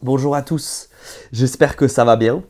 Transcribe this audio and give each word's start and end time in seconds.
Bonjour 0.00 0.36
à 0.36 0.42
tous, 0.42 0.90
j'espère 1.32 1.74
que 1.74 1.88
ça 1.88 2.04
va 2.04 2.14
bien. 2.14 2.44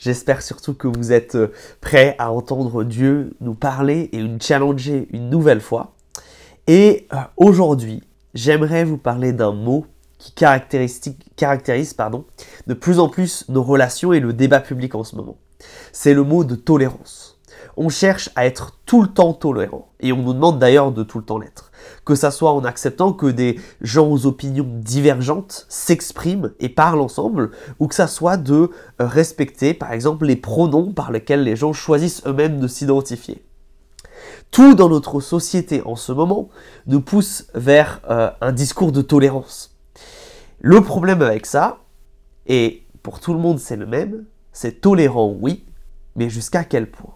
J'espère 0.00 0.42
surtout 0.42 0.74
que 0.74 0.88
vous 0.88 1.12
êtes 1.12 1.36
euh, 1.36 1.52
prêts 1.80 2.16
à 2.18 2.32
entendre 2.32 2.82
Dieu 2.82 3.36
nous 3.40 3.54
parler 3.54 4.08
et 4.12 4.20
nous 4.20 4.38
challenger 4.40 5.06
une 5.12 5.30
nouvelle 5.30 5.60
fois. 5.60 5.94
Et 6.66 7.06
euh, 7.12 7.18
aujourd'hui, 7.36 8.02
j'aimerais 8.34 8.82
vous 8.82 8.98
parler 8.98 9.32
d'un 9.32 9.52
mot 9.52 9.86
qui 10.18 10.32
caractérise, 10.32 11.94
pardon, 11.94 12.24
de 12.66 12.74
plus 12.74 12.98
en 12.98 13.08
plus 13.08 13.44
nos 13.48 13.62
relations 13.62 14.12
et 14.12 14.18
le 14.18 14.32
débat 14.32 14.58
public 14.58 14.96
en 14.96 15.04
ce 15.04 15.14
moment. 15.14 15.38
C'est 15.92 16.12
le 16.12 16.24
mot 16.24 16.42
de 16.42 16.56
tolérance 16.56 17.40
on 17.76 17.88
cherche 17.88 18.30
à 18.36 18.46
être 18.46 18.76
tout 18.84 19.02
le 19.02 19.08
temps 19.08 19.32
tolérant. 19.32 19.88
Et 20.00 20.12
on 20.12 20.18
nous 20.18 20.34
demande 20.34 20.58
d'ailleurs 20.58 20.92
de 20.92 21.02
tout 21.02 21.18
le 21.18 21.24
temps 21.24 21.38
l'être. 21.38 21.69
Que 22.04 22.14
ça 22.14 22.30
soit 22.30 22.52
en 22.52 22.64
acceptant 22.64 23.12
que 23.12 23.26
des 23.26 23.58
gens 23.80 24.08
aux 24.08 24.26
opinions 24.26 24.66
divergentes 24.68 25.66
s'expriment 25.68 26.50
et 26.60 26.68
parlent 26.68 27.00
ensemble, 27.00 27.50
ou 27.78 27.88
que 27.88 27.94
ça 27.94 28.06
soit 28.06 28.36
de 28.36 28.54
euh, 28.54 28.70
respecter 28.98 29.74
par 29.74 29.92
exemple 29.92 30.26
les 30.26 30.36
pronoms 30.36 30.92
par 30.92 31.12
lesquels 31.12 31.42
les 31.42 31.56
gens 31.56 31.72
choisissent 31.72 32.22
eux-mêmes 32.26 32.60
de 32.60 32.66
s'identifier. 32.66 33.44
Tout 34.50 34.74
dans 34.74 34.88
notre 34.88 35.20
société 35.20 35.82
en 35.84 35.96
ce 35.96 36.12
moment 36.12 36.48
nous 36.86 37.00
pousse 37.00 37.46
vers 37.54 38.00
euh, 38.10 38.30
un 38.40 38.52
discours 38.52 38.92
de 38.92 39.02
tolérance. 39.02 39.76
Le 40.60 40.80
problème 40.80 41.22
avec 41.22 41.46
ça, 41.46 41.78
et 42.46 42.82
pour 43.02 43.20
tout 43.20 43.32
le 43.32 43.38
monde 43.38 43.58
c'est 43.58 43.76
le 43.76 43.86
même, 43.86 44.24
c'est 44.52 44.80
tolérant 44.80 45.34
oui, 45.40 45.64
mais 46.16 46.28
jusqu'à 46.28 46.64
quel 46.64 46.90
point? 46.90 47.14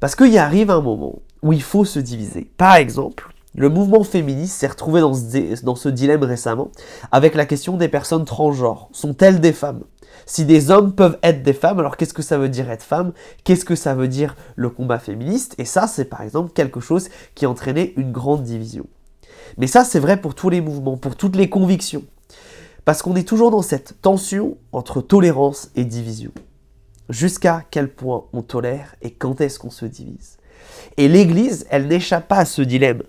Parce 0.00 0.16
qu'il 0.16 0.36
arrive 0.38 0.70
un 0.70 0.80
moment 0.80 1.20
où 1.42 1.52
il 1.52 1.62
faut 1.62 1.84
se 1.84 1.98
diviser. 1.98 2.50
Par 2.56 2.76
exemple, 2.76 3.32
le 3.54 3.68
mouvement 3.68 4.04
féministe 4.04 4.56
s'est 4.56 4.68
retrouvé 4.68 5.00
dans 5.00 5.14
ce, 5.14 5.88
dilemme 5.88 6.22
récemment 6.22 6.70
avec 7.10 7.34
la 7.34 7.46
question 7.46 7.76
des 7.76 7.88
personnes 7.88 8.24
transgenres. 8.24 8.88
Sont-elles 8.92 9.40
des 9.40 9.52
femmes? 9.52 9.82
Si 10.26 10.44
des 10.44 10.70
hommes 10.70 10.94
peuvent 10.94 11.18
être 11.22 11.42
des 11.42 11.52
femmes, 11.52 11.80
alors 11.80 11.96
qu'est-ce 11.96 12.14
que 12.14 12.22
ça 12.22 12.38
veut 12.38 12.48
dire 12.48 12.70
être 12.70 12.84
femme? 12.84 13.12
Qu'est-ce 13.42 13.64
que 13.64 13.74
ça 13.74 13.94
veut 13.94 14.06
dire 14.06 14.36
le 14.54 14.70
combat 14.70 14.98
féministe? 14.98 15.54
Et 15.58 15.64
ça, 15.64 15.86
c'est 15.86 16.04
par 16.04 16.22
exemple 16.22 16.52
quelque 16.52 16.80
chose 16.80 17.08
qui 17.34 17.44
a 17.44 17.50
entraîné 17.50 17.94
une 17.96 18.12
grande 18.12 18.42
division. 18.42 18.86
Mais 19.58 19.66
ça, 19.66 19.84
c'est 19.84 19.98
vrai 19.98 20.20
pour 20.20 20.34
tous 20.34 20.50
les 20.50 20.60
mouvements, 20.60 20.96
pour 20.96 21.16
toutes 21.16 21.36
les 21.36 21.48
convictions. 21.48 22.04
Parce 22.84 23.02
qu'on 23.02 23.16
est 23.16 23.26
toujours 23.26 23.50
dans 23.50 23.62
cette 23.62 24.00
tension 24.00 24.56
entre 24.72 25.00
tolérance 25.00 25.70
et 25.74 25.84
division 25.84 26.30
jusqu'à 27.10 27.64
quel 27.70 27.92
point 27.92 28.24
on 28.32 28.42
tolère 28.42 28.94
et 29.02 29.10
quand 29.10 29.40
est-ce 29.40 29.58
qu'on 29.58 29.70
se 29.70 29.84
divise? 29.84 30.38
Et 30.96 31.08
l'Église, 31.08 31.66
elle 31.70 31.86
n'échappe 31.86 32.28
pas 32.28 32.38
à 32.38 32.44
ce 32.44 32.62
dilemme. 32.62 33.02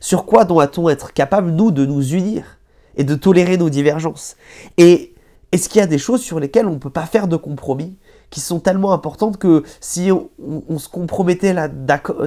Sur 0.00 0.26
quoi 0.26 0.44
doit-on 0.44 0.88
être 0.88 1.12
capable, 1.12 1.50
nous, 1.50 1.70
de 1.70 1.86
nous 1.86 2.14
unir 2.14 2.58
et 2.96 3.04
de 3.04 3.14
tolérer 3.14 3.56
nos 3.56 3.70
divergences? 3.70 4.36
Et 4.76 5.14
est-ce 5.52 5.68
qu'il 5.68 5.80
y 5.80 5.84
a 5.84 5.86
des 5.86 5.98
choses 5.98 6.22
sur 6.22 6.40
lesquelles 6.40 6.66
on 6.66 6.74
ne 6.74 6.78
peut 6.78 6.90
pas 6.90 7.06
faire 7.06 7.28
de 7.28 7.36
compromis 7.36 7.96
qui 8.30 8.40
sont 8.40 8.60
tellement 8.60 8.92
importantes 8.92 9.38
que 9.38 9.62
si 9.80 10.10
on, 10.10 10.78
se 10.78 10.88
compromettait 10.88 11.52
là, 11.52 11.68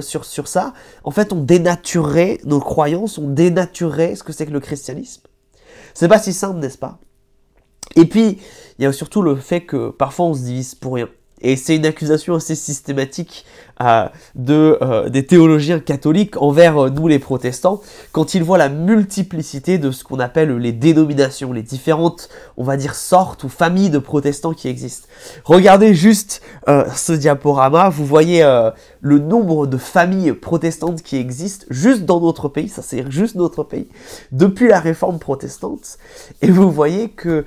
sur, 0.00 0.24
sur 0.24 0.48
ça, 0.48 0.72
en 1.04 1.10
fait, 1.10 1.32
on 1.32 1.42
dénaturerait 1.42 2.40
nos 2.44 2.60
croyances, 2.60 3.18
on 3.18 3.28
dénaturerait 3.28 4.16
ce 4.16 4.22
que 4.22 4.32
c'est 4.32 4.46
que 4.46 4.52
le 4.52 4.60
christianisme? 4.60 5.22
C'est 5.94 6.08
pas 6.08 6.18
si 6.18 6.32
simple, 6.32 6.58
n'est-ce 6.60 6.78
pas? 6.78 6.98
Et 7.96 8.06
puis, 8.06 8.38
il 8.78 8.84
y 8.84 8.86
a 8.86 8.92
surtout 8.92 9.22
le 9.22 9.36
fait 9.36 9.62
que 9.62 9.90
parfois 9.90 10.26
on 10.26 10.34
se 10.34 10.40
divise 10.40 10.74
pour 10.74 10.94
rien. 10.94 11.08
Et 11.42 11.56
c'est 11.56 11.76
une 11.76 11.86
accusation 11.86 12.34
assez 12.34 12.54
systématique 12.54 13.44
euh, 13.68 13.69
de, 14.34 14.78
euh, 14.82 15.08
des 15.08 15.24
théologiens 15.24 15.80
catholiques 15.80 16.40
envers 16.40 16.76
euh, 16.78 16.90
nous 16.90 17.08
les 17.08 17.18
protestants, 17.18 17.80
quand 18.12 18.34
ils 18.34 18.42
voient 18.42 18.58
la 18.58 18.68
multiplicité 18.68 19.78
de 19.78 19.90
ce 19.90 20.04
qu'on 20.04 20.20
appelle 20.20 20.56
les 20.56 20.72
dénominations, 20.72 21.52
les 21.52 21.62
différentes, 21.62 22.28
on 22.56 22.64
va 22.64 22.76
dire, 22.76 22.94
sortes 22.94 23.44
ou 23.44 23.48
familles 23.48 23.90
de 23.90 23.98
protestants 23.98 24.52
qui 24.52 24.68
existent. 24.68 25.08
Regardez 25.44 25.94
juste 25.94 26.42
ce 26.66 27.12
diaporama, 27.12 27.88
vous 27.88 28.04
voyez 28.04 28.42
le 29.00 29.18
nombre 29.18 29.66
de 29.66 29.76
familles 29.76 30.32
protestantes 30.32 31.02
qui 31.02 31.16
existent 31.16 31.66
juste 31.70 32.04
dans 32.04 32.20
notre 32.20 32.48
pays, 32.48 32.68
ça 32.68 32.82
c'est 32.82 33.10
juste 33.10 33.34
notre 33.34 33.64
pays, 33.64 33.88
depuis 34.32 34.68
la 34.68 34.80
réforme 34.80 35.18
protestante, 35.18 35.98
et 36.42 36.50
vous 36.50 36.70
voyez 36.70 37.08
que, 37.10 37.44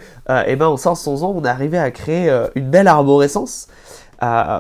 eh 0.48 0.56
ben, 0.56 0.68
en 0.68 0.78
500 0.78 1.24
ans, 1.24 1.34
on 1.36 1.44
est 1.44 1.48
arrivé 1.48 1.78
à 1.78 1.92
créer 1.92 2.30
une 2.56 2.70
belle 2.70 2.88
arborescence, 2.88 3.68
euh, 4.24 4.60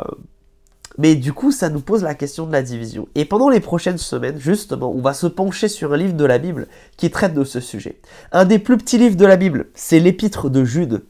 mais 0.97 1.15
du 1.15 1.33
coup, 1.33 1.51
ça 1.51 1.69
nous 1.69 1.79
pose 1.79 2.03
la 2.03 2.15
question 2.15 2.45
de 2.45 2.51
la 2.51 2.61
division. 2.61 3.07
Et 3.15 3.25
pendant 3.25 3.49
les 3.49 3.59
prochaines 3.59 3.97
semaines, 3.97 4.39
justement, 4.39 4.91
on 4.91 5.01
va 5.01 5.13
se 5.13 5.27
pencher 5.27 5.67
sur 5.67 5.93
un 5.93 5.97
livre 5.97 6.13
de 6.13 6.25
la 6.25 6.37
Bible 6.37 6.67
qui 6.97 7.09
traite 7.09 7.33
de 7.33 7.43
ce 7.43 7.59
sujet. 7.59 7.99
Un 8.31 8.45
des 8.45 8.59
plus 8.59 8.77
petits 8.77 8.97
livres 8.97 9.15
de 9.15 9.25
la 9.25 9.37
Bible, 9.37 9.67
c'est 9.73 9.99
l'Épître 9.99 10.49
de 10.49 10.63
Jude. 10.63 11.03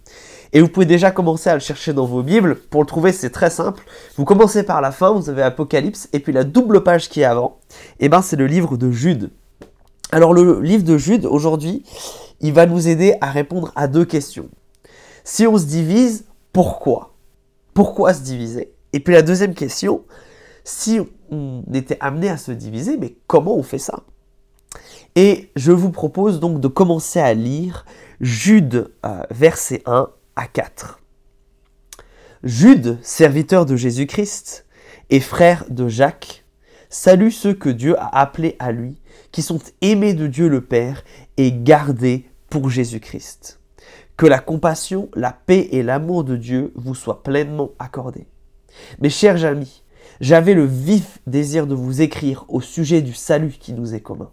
Et 0.53 0.61
vous 0.61 0.67
pouvez 0.67 0.85
déjà 0.85 1.11
commencer 1.11 1.49
à 1.49 1.55
le 1.55 1.59
chercher 1.59 1.93
dans 1.93 2.05
vos 2.05 2.22
Bibles. 2.22 2.55
Pour 2.55 2.81
le 2.81 2.88
trouver, 2.88 3.11
c'est 3.11 3.31
très 3.31 3.49
simple. 3.49 3.83
Vous 4.17 4.23
commencez 4.23 4.63
par 4.63 4.81
la 4.81 4.91
fin, 4.91 5.11
vous 5.11 5.29
avez 5.29 5.41
Apocalypse, 5.41 6.07
et 6.13 6.19
puis 6.19 6.31
la 6.31 6.43
double 6.43 6.83
page 6.83 7.09
qui 7.09 7.22
est 7.22 7.25
avant, 7.25 7.57
eh 7.99 8.07
ben 8.07 8.22
c'est 8.22 8.35
le 8.35 8.45
livre 8.45 8.77
de 8.77 8.91
Jude. 8.91 9.31
Alors 10.11 10.33
le 10.33 10.61
livre 10.61 10.83
de 10.83 10.97
Jude, 10.97 11.25
aujourd'hui, 11.25 11.83
il 12.39 12.53
va 12.53 12.67
nous 12.67 12.88
aider 12.88 13.16
à 13.19 13.31
répondre 13.31 13.72
à 13.75 13.88
deux 13.88 14.05
questions. 14.05 14.47
Si 15.23 15.47
on 15.47 15.57
se 15.57 15.66
divise, 15.66 16.25
pourquoi? 16.51 17.16
Pourquoi 17.73 18.13
se 18.13 18.22
diviser? 18.22 18.73
Et 18.93 18.99
puis 18.99 19.13
la 19.13 19.23
deuxième 19.23 19.55
question, 19.55 20.05
si 20.63 20.99
on 21.29 21.63
était 21.73 21.97
amené 21.99 22.29
à 22.29 22.37
se 22.37 22.51
diviser, 22.51 22.97
mais 22.97 23.15
comment 23.27 23.55
on 23.57 23.63
fait 23.63 23.79
ça? 23.79 24.03
Et 25.15 25.51
je 25.55 25.71
vous 25.71 25.91
propose 25.91 26.39
donc 26.39 26.59
de 26.59 26.67
commencer 26.67 27.19
à 27.19 27.33
lire 27.33 27.85
Jude, 28.21 28.91
euh, 29.05 29.21
verset 29.29 29.83
1 29.85 30.09
à 30.35 30.47
4. 30.47 30.99
Jude, 32.43 32.97
serviteur 33.01 33.65
de 33.65 33.75
Jésus-Christ 33.75 34.65
et 35.09 35.19
frère 35.19 35.65
de 35.69 35.87
Jacques, 35.87 36.45
salue 36.89 37.29
ceux 37.29 37.53
que 37.53 37.69
Dieu 37.69 37.97
a 37.99 38.19
appelés 38.19 38.55
à 38.59 38.71
lui, 38.71 39.01
qui 39.31 39.41
sont 39.41 39.59
aimés 39.81 40.13
de 40.13 40.27
Dieu 40.27 40.47
le 40.47 40.61
Père 40.61 41.03
et 41.37 41.51
gardés 41.51 42.29
pour 42.49 42.69
Jésus-Christ. 42.69 43.59
Que 44.17 44.25
la 44.25 44.39
compassion, 44.39 45.09
la 45.15 45.31
paix 45.31 45.69
et 45.71 45.83
l'amour 45.83 46.23
de 46.23 46.35
Dieu 46.35 46.71
vous 46.75 46.95
soient 46.95 47.23
pleinement 47.23 47.71
accordés. 47.79 48.27
Mes 49.00 49.09
chers 49.09 49.45
amis, 49.45 49.84
j'avais 50.22 50.53
le 50.53 50.66
vif 50.66 51.19
désir 51.28 51.67
de 51.67 51.75
vous 51.75 52.01
écrire 52.01 52.45
au 52.47 52.61
sujet 52.61 53.01
du 53.01 53.13
salut 53.13 53.56
qui 53.59 53.73
nous 53.73 53.94
est 53.94 54.01
commun. 54.01 54.31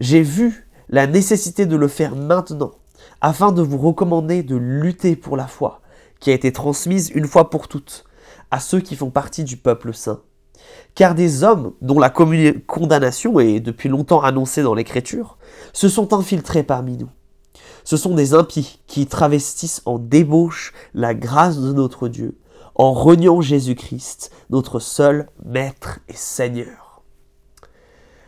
J'ai 0.00 0.22
vu 0.22 0.68
la 0.88 1.06
nécessité 1.06 1.66
de 1.66 1.76
le 1.76 1.88
faire 1.88 2.16
maintenant, 2.16 2.72
afin 3.20 3.52
de 3.52 3.62
vous 3.62 3.78
recommander 3.78 4.42
de 4.42 4.56
lutter 4.56 5.16
pour 5.16 5.36
la 5.36 5.46
foi, 5.46 5.80
qui 6.18 6.30
a 6.30 6.34
été 6.34 6.52
transmise 6.52 7.10
une 7.10 7.26
fois 7.26 7.50
pour 7.50 7.68
toutes 7.68 8.04
à 8.50 8.60
ceux 8.60 8.80
qui 8.80 8.96
font 8.96 9.10
partie 9.10 9.44
du 9.44 9.56
peuple 9.56 9.94
saint. 9.94 10.22
Car 10.94 11.14
des 11.14 11.44
hommes 11.44 11.72
dont 11.80 11.98
la 11.98 12.10
condamnation 12.10 13.40
est 13.40 13.60
depuis 13.60 13.88
longtemps 13.88 14.20
annoncée 14.20 14.62
dans 14.62 14.74
l'Écriture 14.74 15.38
se 15.72 15.88
sont 15.88 16.12
infiltrés 16.12 16.62
parmi 16.62 16.96
nous. 16.96 17.08
Ce 17.84 17.96
sont 17.96 18.14
des 18.14 18.34
impies 18.34 18.80
qui 18.86 19.06
travestissent 19.06 19.82
en 19.86 19.98
débauche 19.98 20.72
la 20.92 21.14
grâce 21.14 21.58
de 21.58 21.72
notre 21.72 22.08
Dieu, 22.08 22.36
en 22.74 22.92
reniant 22.92 23.40
Jésus-Christ, 23.40 24.30
notre 24.50 24.78
seul 24.78 25.28
Maître 25.44 26.00
et 26.08 26.16
Seigneur. 26.16 27.02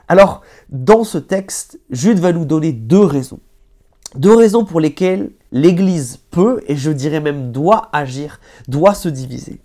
Alors, 0.08 0.42
dans 0.68 1.04
ce 1.04 1.18
texte, 1.18 1.80
Jude 1.90 2.18
va 2.18 2.32
nous 2.32 2.44
donner 2.44 2.72
deux 2.72 3.04
raisons. 3.04 3.40
Deux 4.14 4.34
raisons 4.36 4.64
pour 4.64 4.78
lesquelles 4.78 5.30
l'Église 5.52 6.18
peut, 6.30 6.62
et 6.66 6.76
je 6.76 6.90
dirais 6.90 7.20
même 7.20 7.50
doit 7.50 7.88
agir, 7.92 8.40
doit 8.68 8.94
se 8.94 9.08
diviser. 9.08 9.60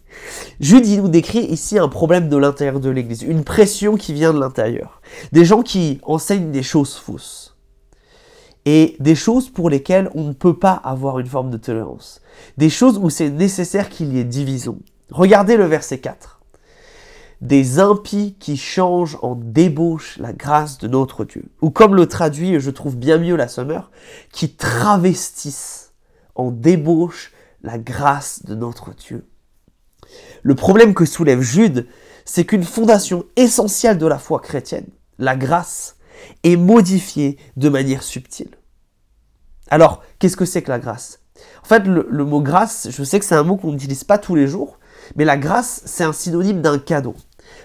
Jude 0.60 0.86
nous 0.86 1.10
décrit 1.10 1.46
ici 1.46 1.78
un 1.78 1.90
problème 1.90 2.30
de 2.30 2.38
l'intérieur 2.38 2.80
de 2.80 2.90
l'Église, 2.90 3.24
une 3.24 3.44
pression 3.44 3.98
qui 3.98 4.14
vient 4.14 4.34
de 4.34 4.40
l'intérieur. 4.40 5.02
Des 5.34 5.44
gens 5.44 5.64
qui 5.64 6.00
enseignent 6.04 6.52
des 6.52 6.64
choses 6.64 6.96
fausses 6.96 7.47
et 8.70 8.98
des 9.00 9.16
choses 9.16 9.50
pour 9.50 9.70
lesquelles 9.70 10.12
on 10.14 10.26
ne 10.26 10.34
peut 10.34 10.60
pas 10.60 10.74
avoir 10.74 11.20
une 11.20 11.28
forme 11.28 11.52
de 11.52 11.56
tolérance. 11.58 12.20
Des 12.58 12.70
choses 12.70 13.00
où 13.02 13.10
c'est 13.10 13.30
nécessaire 13.30 13.88
qu'il 13.88 14.14
y 14.14 14.20
ait 14.20 14.26
division. 14.26 14.80
Regardez 15.10 15.56
le 15.56 15.64
verset 15.64 16.00
4. 16.00 16.42
Des 17.40 17.80
impies 17.80 18.36
qui 18.42 18.58
changent 18.58 19.18
en 19.22 19.36
débauche 19.36 20.18
la 20.18 20.34
grâce 20.34 20.80
de 20.80 20.90
notre 20.90 21.24
Dieu. 21.24 21.46
Ou 21.62 21.70
comme 21.70 21.96
le 21.96 22.08
traduit, 22.08 22.60
je 22.60 22.70
trouve 22.70 22.98
bien 22.98 23.18
mieux 23.18 23.38
la 23.38 23.48
sommeur, 23.48 23.90
qui 24.34 24.52
travestissent 24.52 25.94
en 26.36 26.52
débauche 26.52 27.32
la 27.64 27.78
grâce 27.78 28.44
de 28.44 28.54
notre 28.54 28.94
Dieu. 28.94 29.26
Le 30.44 30.56
problème 30.56 30.94
que 30.94 31.06
soulève 31.06 31.40
Jude, 31.40 31.88
c'est 32.26 32.44
qu'une 32.44 32.66
fondation 32.66 33.24
essentielle 33.38 33.98
de 33.98 34.08
la 34.08 34.20
foi 34.20 34.42
chrétienne, 34.42 34.88
la 35.20 35.38
grâce, 35.38 35.97
est 36.44 36.56
modifiée 36.56 37.38
de 37.56 37.70
manière 37.70 38.04
subtile. 38.04 38.52
Alors, 39.70 40.02
qu'est-ce 40.20 40.38
que 40.38 40.46
c'est 40.46 40.62
que 40.62 40.72
la 40.72 40.80
grâce? 40.80 41.20
En 41.64 41.68
fait, 41.68 41.86
le, 41.86 42.26
mot 42.26 42.42
grâce, 42.42 42.88
je 42.90 43.04
sais 43.04 43.20
que 43.20 43.26
c'est 43.26 43.36
un 43.36 43.44
mot 43.44 43.58
qu'on 43.58 43.72
n'utilise 43.72 44.04
pas 44.04 44.18
tous 44.18 44.36
les 44.36 44.48
jours, 44.48 44.80
mais 45.16 45.26
la 45.26 45.38
grâce, 45.38 45.82
c'est 45.86 46.04
un 46.04 46.14
synonyme 46.14 46.62
d'un 46.62 46.80
cadeau. 46.80 47.16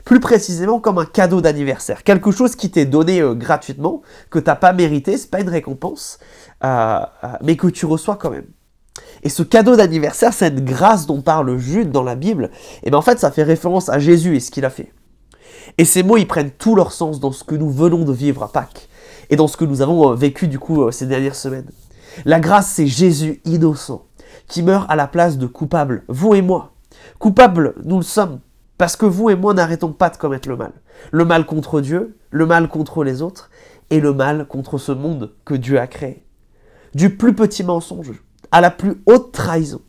Plus 0.05 0.21
précisément 0.21 0.81
comme 0.81 0.99
un 0.99 1.05
cadeau 1.05 1.41
d'anniversaire, 1.41 2.05
quelque 2.05 2.31
chose 2.31 2.55
qui 2.55 2.71
t'est 2.71 2.85
donné 2.85 3.21
euh, 3.21 3.35
gratuitement, 3.35 4.03
que 4.31 4.39
t'as 4.39 4.55
pas 4.55 4.73
mérité, 4.73 5.17
c'est 5.17 5.31
pas 5.31 5.41
une 5.41 5.49
récompense, 5.49 6.19
euh, 6.65 7.01
euh, 7.25 7.29
mais 7.43 7.57
que 7.57 7.67
tu 7.67 7.87
reçois 7.87 8.17
quand 8.17 8.31
même. 8.31 8.47
Et 9.23 9.29
ce 9.29 9.43
cadeau 9.43 9.77
d'anniversaire, 9.77 10.33
cette 10.33 10.65
grâce 10.65 11.07
dont 11.07 11.23
parle 11.23 11.57
Jude 11.59 11.91
dans 11.91 12.03
la 12.03 12.15
Bible, 12.15 12.51
et 12.53 12.81
eh 12.85 12.91
bien 12.91 12.99
en 12.99 13.03
fait 13.03 13.19
ça 13.19 13.31
fait 13.31 13.43
référence 13.43 13.89
à 13.89 13.99
Jésus 13.99 14.37
et 14.37 14.41
ce 14.41 14.51
qu'il 14.51 14.65
a 14.65 14.71
fait. 14.71 14.93
Et 15.79 15.85
ces 15.85 16.03
mots, 16.03 16.17
ils 16.17 16.27
prennent 16.27 16.51
tout 16.51 16.75
leur 16.75 16.93
sens 16.93 17.21
dans 17.21 17.33
ce 17.33 17.45
que 17.45 17.55
nous 17.55 17.71
venons 17.71 18.05
de 18.05 18.13
vivre 18.13 18.43
à 18.43 18.53
Pâques 18.53 18.89
et 19.31 19.37
dans 19.37 19.49
ce 19.49 19.57
que 19.57 19.65
nous 19.65 19.83
avons 19.83 20.15
vécu 20.15 20.49
du 20.49 20.59
coup 20.59 20.91
ces 20.91 21.07
dernières 21.07 21.37
semaines. 21.37 21.71
La 22.25 22.41
grâce, 22.41 22.69
c'est 22.69 22.87
Jésus 22.87 23.41
innocent 23.45 24.07
qui 24.49 24.63
meurt 24.63 24.91
à 24.91 24.97
la 24.97 25.07
place 25.07 25.39
de 25.39 25.47
coupable, 25.47 26.05
vous 26.09 26.35
et 26.35 26.43
moi. 26.43 26.73
Coupables, 27.19 27.75
nous 27.85 27.97
le 27.97 28.03
sommes, 28.03 28.41
parce 28.77 28.97
que 28.97 29.07
vous 29.07 29.31
et 29.31 29.37
moi 29.37 29.55
n'arrêtons 29.55 29.93
pas 29.93 30.11
de 30.11 30.17
commettre 30.17 30.49
le 30.49 30.57
mal. 30.57 30.73
Le 31.11 31.25
mal 31.25 31.47
contre 31.47 31.81
Dieu, 31.81 32.19
le 32.31 32.47
mal 32.47 32.69
contre 32.69 33.05
les 33.05 33.23
autres, 33.23 33.51
et 33.91 34.01
le 34.01 34.13
mal 34.13 34.47
contre 34.47 34.79
ce 34.79 34.93
monde 34.93 35.33
que 35.45 35.55
Dieu 35.55 35.79
a 35.79 35.87
créé. 35.87 36.25
Du 36.95 37.17
plus 37.17 37.35
petit 37.35 37.65
mensonge 37.65 38.13
à 38.51 38.61
la 38.61 38.71
plus 38.71 39.03
haute 39.07 39.33
trahison. 39.33 39.81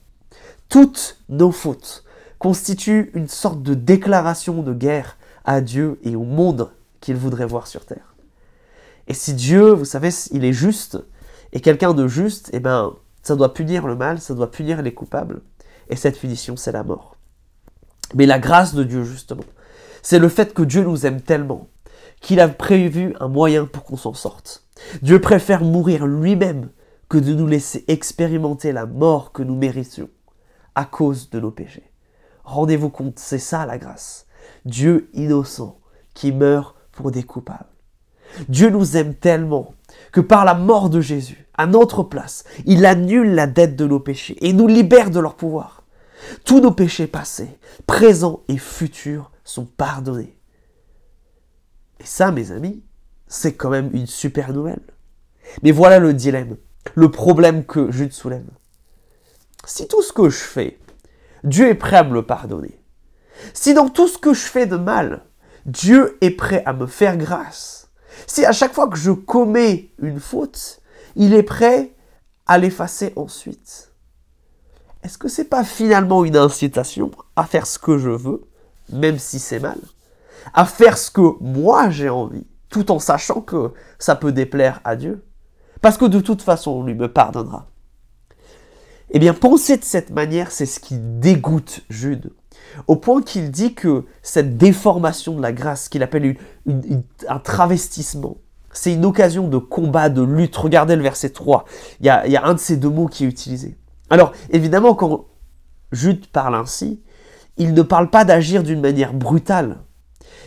Toutes 0.70 1.18
nos 1.30 1.52
fautes 1.52 2.04
constituent 2.40 3.12
une 3.14 3.28
sorte 3.28 3.62
de 3.62 3.74
déclaration 3.74 4.62
de 4.62 4.74
guerre 4.74 5.18
à 5.46 5.62
Dieu 5.62 6.00
et 6.04 6.16
au 6.16 6.24
monde 6.24 6.72
qu'il 7.02 7.16
voudrait 7.16 7.46
voir 7.46 7.68
sur 7.68 7.86
terre. 7.86 8.16
Et 9.08 9.14
si 9.14 9.34
Dieu, 9.34 9.72
vous 9.72 9.86
savez, 9.86 10.10
il 10.32 10.46
est 10.46 10.54
juste, 10.54 11.04
et 11.52 11.60
quelqu'un 11.60 11.94
de 11.94 12.08
juste, 12.08 12.50
eh 12.54 12.60
ben, 12.60 12.96
ça 13.22 13.36
doit 13.36 13.54
punir 13.54 13.88
le 13.88 13.96
mal, 13.96 14.20
ça 14.20 14.34
doit 14.34 14.52
punir 14.52 14.82
les 14.82 14.94
coupables. 14.94 15.42
Et 15.90 15.96
cette 15.96 16.20
punition, 16.20 16.56
c'est 16.56 16.72
la 16.72 16.84
mort. 16.84 17.18
Mais 18.16 18.26
la 18.26 18.40
grâce 18.40 18.74
de 18.74 18.84
Dieu, 18.84 19.04
justement, 19.04 19.44
c'est 20.02 20.20
le 20.20 20.30
fait 20.30 20.54
que 20.54 20.64
Dieu 20.64 20.84
nous 20.84 21.06
aime 21.06 21.22
tellement 21.22 21.68
qu'il 22.22 22.40
a 22.40 22.48
prévu 22.48 23.16
un 23.20 23.28
moyen 23.28 23.66
pour 23.66 23.84
qu'on 23.84 23.98
s'en 23.98 24.14
sorte. 24.14 24.66
Dieu 25.02 25.20
préfère 25.20 25.64
mourir 25.64 26.06
lui-même 26.06 26.70
que 27.10 27.18
de 27.18 27.34
nous 27.34 27.48
laisser 27.48 27.84
expérimenter 27.88 28.72
la 28.72 28.86
mort 28.86 29.32
que 29.32 29.44
nous 29.44 29.56
méritions 29.56 30.10
à 30.76 30.86
cause 30.86 31.30
de 31.30 31.40
nos 31.40 31.52
péchés. 31.52 31.92
Rendez-vous 32.44 32.90
compte, 32.90 33.20
c'est 33.20 33.40
ça 33.40 33.66
la 33.66 33.78
grâce. 33.78 34.26
Dieu 34.66 35.10
innocent 35.14 35.80
qui 36.14 36.32
meurt 36.32 36.76
pour 36.92 37.12
des 37.12 37.24
coupables. 37.24 37.66
Dieu 38.50 38.70
nous 38.70 38.98
aime 38.98 39.14
tellement 39.14 39.74
que 40.12 40.22
par 40.22 40.46
la 40.46 40.54
mort 40.54 40.90
de 40.90 41.02
Jésus, 41.02 41.48
à 41.56 41.68
notre 41.68 42.04
place, 42.04 42.44
il 42.66 42.86
annule 42.86 43.36
la 43.36 43.48
dette 43.48 43.76
de 43.76 43.86
nos 43.86 44.00
péchés 44.00 44.38
et 44.42 44.54
nous 44.54 44.68
libère 44.68 45.12
de 45.12 45.20
leur 45.20 45.36
pouvoir. 45.36 45.84
Tous 46.46 46.60
nos 46.60 46.72
péchés 46.72 47.08
passés, 47.08 47.58
présents 47.86 48.42
et 48.48 48.58
futurs 48.58 49.32
sont 49.44 49.66
pardonnés. 49.66 50.38
Et 52.00 52.06
ça, 52.06 52.32
mes 52.32 52.52
amis, 52.52 52.84
c'est 53.28 53.54
quand 53.54 53.70
même 53.70 53.90
une 53.94 54.08
super 54.08 54.54
nouvelle. 54.54 54.82
Mais 55.62 55.72
voilà 55.72 56.00
le 56.00 56.14
dilemme, 56.14 56.58
le 56.96 57.12
problème 57.12 57.66
que 57.66 57.92
Jude 57.92 58.14
soulève. 58.14 58.50
Si 59.66 59.88
tout 59.88 60.02
ce 60.02 60.14
que 60.14 60.30
je 60.30 60.38
fais, 60.38 60.80
Dieu 61.44 61.70
est 61.70 61.76
prêt 61.76 61.98
à 61.98 62.04
me 62.04 62.14
le 62.14 62.24
pardonner. 62.24 62.80
Si 63.54 63.74
dans 63.74 63.90
tout 63.90 64.08
ce 64.08 64.18
que 64.18 64.34
je 64.34 64.42
fais 64.42 64.66
de 64.66 64.78
mal, 64.78 65.26
Dieu 65.66 66.18
est 66.22 66.32
prêt 66.32 66.64
à 66.66 66.74
me 66.74 66.88
faire 66.88 67.18
grâce, 67.18 67.90
si 68.28 68.46
à 68.46 68.52
chaque 68.52 68.74
fois 68.74 68.88
que 68.88 68.98
je 68.98 69.12
commets 69.12 69.92
une 70.00 70.20
faute, 70.20 70.82
il 71.16 71.34
est 71.34 71.44
prêt 71.44 71.94
à 72.46 72.58
l'effacer 72.58 73.14
ensuite, 73.16 73.92
est-ce 75.04 75.18
que 75.18 75.28
c'est 75.28 75.46
pas 75.46 75.64
finalement 75.64 76.24
une 76.24 76.38
incitation 76.38 77.12
à 77.36 77.46
faire 77.46 77.66
ce 77.66 77.80
que 77.80 77.98
je 77.98 78.10
veux, 78.10 78.44
même 78.92 79.20
si 79.20 79.40
c'est 79.40 79.60
mal, 79.60 79.80
à 80.54 80.66
faire 80.66 80.98
ce 80.98 81.12
que 81.12 81.42
moi 81.42 81.90
j'ai 81.90 82.10
envie, 82.10 82.48
tout 82.70 82.92
en 82.92 83.00
sachant 83.00 83.42
que 83.42 83.72
ça 84.00 84.16
peut 84.16 84.32
déplaire 84.32 84.82
à 84.84 84.96
Dieu, 84.96 85.26
parce 85.82 85.98
que 85.98 86.06
de 86.06 86.20
toute 86.20 86.42
façon 86.42 86.72
on 86.72 86.84
lui 86.84 86.96
me 86.96 87.12
pardonnera. 87.12 87.68
Eh 89.16 89.20
bien, 89.20 89.36
penser 89.36 89.78
de 89.78 89.84
cette 89.84 90.10
manière, 90.10 90.52
c'est 90.52 90.66
ce 90.66 90.80
qui 90.80 90.98
dégoûte 90.98 91.82
Jude 91.90 92.32
au 92.88 92.96
point 92.96 93.22
qu'il 93.22 93.52
dit 93.52 93.74
que 93.74 94.06
cette 94.22 94.58
déformation 94.58 95.36
de 95.36 95.42
la 95.42 95.52
grâce, 95.52 95.90
qu'il 95.90 96.04
appelle 96.04 96.38
un 97.28 97.40
travestissement, 97.40 98.38
c'est 98.72 98.94
une 98.94 99.06
occasion 99.06 99.48
de 99.48 99.58
combat, 99.58 100.10
de 100.10 100.24
lutte. 100.24 100.56
Regardez 100.56 100.96
le 100.96 101.04
verset 101.04 101.30
3, 101.30 101.66
il 102.00 102.08
y 102.08 102.10
a, 102.10 102.26
il 102.26 102.32
y 102.32 102.38
a 102.38 102.46
un 102.46 102.56
de 102.56 102.60
ces 102.60 102.78
deux 102.78 102.90
mots 102.90 103.08
qui 103.08 103.24
est 103.24 103.28
utilisé. 103.28 103.78
Alors, 104.10 104.32
évidemment, 104.50 104.96
quand 104.96 105.26
Jude 105.92 106.28
parle 106.28 106.56
ainsi, 106.56 107.02
il 107.58 107.74
ne 107.74 107.82
parle 107.84 108.10
pas 108.10 108.26
d'agir 108.26 108.64
d'une 108.64 108.82
manière 108.82 109.14
brutale, 109.14 109.78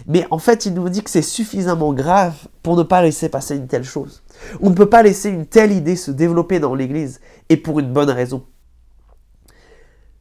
mais 0.06 0.26
en 0.31 0.38
fait, 0.38 0.67
il 0.67 0.75
nous 0.75 0.88
dit 0.88 1.02
que 1.02 1.11
c'est 1.11 1.22
suffisamment 1.22 1.93
grave 1.93 2.34
pour 2.62 2.76
ne 2.76 2.82
pas 2.82 3.02
laisser 3.02 3.29
passer 3.29 3.56
une 3.56 3.69
telle 3.69 3.84
chose. 3.84 4.22
On 4.61 4.70
ne 4.70 4.75
peut 4.75 4.90
pas 4.90 5.02
laisser 5.02 5.31
une 5.31 5.46
telle 5.46 5.72
idée 5.72 5.96
se 5.96 6.11
développer 6.11 6.58
dans 6.61 6.75
l'Église, 6.75 7.20
et 7.49 7.56
pour 7.56 7.79
une 7.81 7.93
bonne 7.93 8.11
raison. 8.11 8.44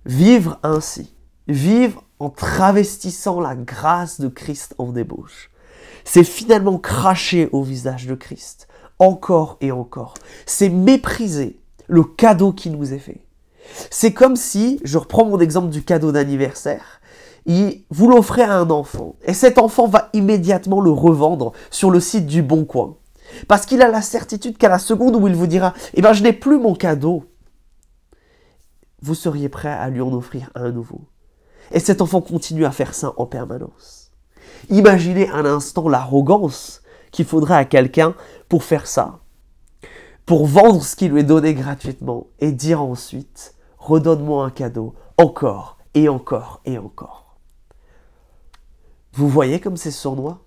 Vivre 0.06 0.60
ainsi, 0.62 1.15
vivre 1.48 2.04
en 2.20 2.30
travestissant 2.30 3.40
la 3.40 3.56
grâce 3.56 4.20
de 4.20 4.28
Christ 4.28 4.76
en 4.78 4.92
débauche. 4.92 5.52
C'est 6.04 6.24
finalement 6.24 6.78
cracher 6.78 7.50
au 7.52 7.64
visage 7.64 8.08
de 8.08 8.16
Christ, 8.16 8.68
encore 9.00 9.58
et 9.62 9.72
encore. 9.72 10.14
C'est 10.46 10.70
mépriser 10.70 11.60
le 11.88 12.04
cadeau 12.04 12.52
qui 12.52 12.70
nous 12.70 12.94
est 12.94 13.00
fait. 13.00 13.26
C'est 13.90 14.14
comme 14.14 14.36
si, 14.36 14.80
je 14.84 14.98
reprends 14.98 15.26
mon 15.26 15.40
exemple 15.40 15.70
du 15.70 15.84
cadeau 15.84 16.12
d'anniversaire, 16.12 17.02
vous 17.48 18.08
l'offrez 18.08 18.42
à 18.42 18.58
un 18.58 18.70
enfant, 18.70 19.16
et 19.24 19.34
cet 19.34 19.58
enfant 19.58 19.88
va 19.88 20.10
immédiatement 20.14 20.82
le 20.82 20.92
revendre 20.92 21.54
sur 21.70 21.92
le 21.92 22.00
site 22.00 22.26
du 22.26 22.42
Bon 22.42 22.66
Coin. 22.66 22.98
Parce 23.48 23.66
qu'il 23.66 23.82
a 23.82 23.88
la 23.88 24.02
certitude 24.02 24.58
qu'à 24.58 24.70
la 24.70 24.80
seconde 24.80 25.16
où 25.16 25.28
il 25.28 25.36
vous 25.36 25.48
dira 25.48 25.74
Eh 25.94 26.02
ben, 26.02 26.14
je 26.14 26.24
n'ai 26.24 26.34
plus 26.34 26.58
mon 26.58 26.76
cadeau, 26.76 27.26
vous 29.02 29.16
seriez 29.16 29.50
prêt 29.50 29.70
à 29.70 29.90
lui 29.90 30.02
en 30.02 30.14
offrir 30.14 30.50
un 30.56 30.72
nouveau. 30.72 31.02
Et 31.72 31.80
cet 31.80 32.02
enfant 32.02 32.22
continue 32.22 32.66
à 32.66 32.72
faire 32.72 32.94
ça 32.94 33.14
en 33.18 33.26
permanence. 33.26 34.12
Imaginez 34.70 35.30
un 35.30 35.46
instant 35.46 35.90
l'arrogance 35.90 36.82
qu'il 37.12 37.26
faudrait 37.26 37.56
à 37.56 37.66
quelqu'un 37.66 38.14
pour 38.50 38.64
faire 38.64 38.88
ça. 38.88 39.20
Pour 40.26 40.48
vendre 40.48 40.84
ce 40.84 40.96
qui 40.96 41.08
lui 41.08 41.22
est 41.22 41.24
donné 41.24 41.54
gratuitement 41.54 42.28
et 42.40 42.52
dire 42.52 42.82
ensuite, 42.82 43.56
redonne-moi 43.78 44.46
un 44.46 44.50
cadeau, 44.50 44.96
encore 45.18 45.78
et 45.94 46.10
encore 46.10 46.62
et 46.66 46.78
encore. 46.78 47.38
Vous 49.14 49.30
voyez 49.30 49.60
comme 49.60 49.78
c'est 49.78 49.92
sournois? 49.92 50.40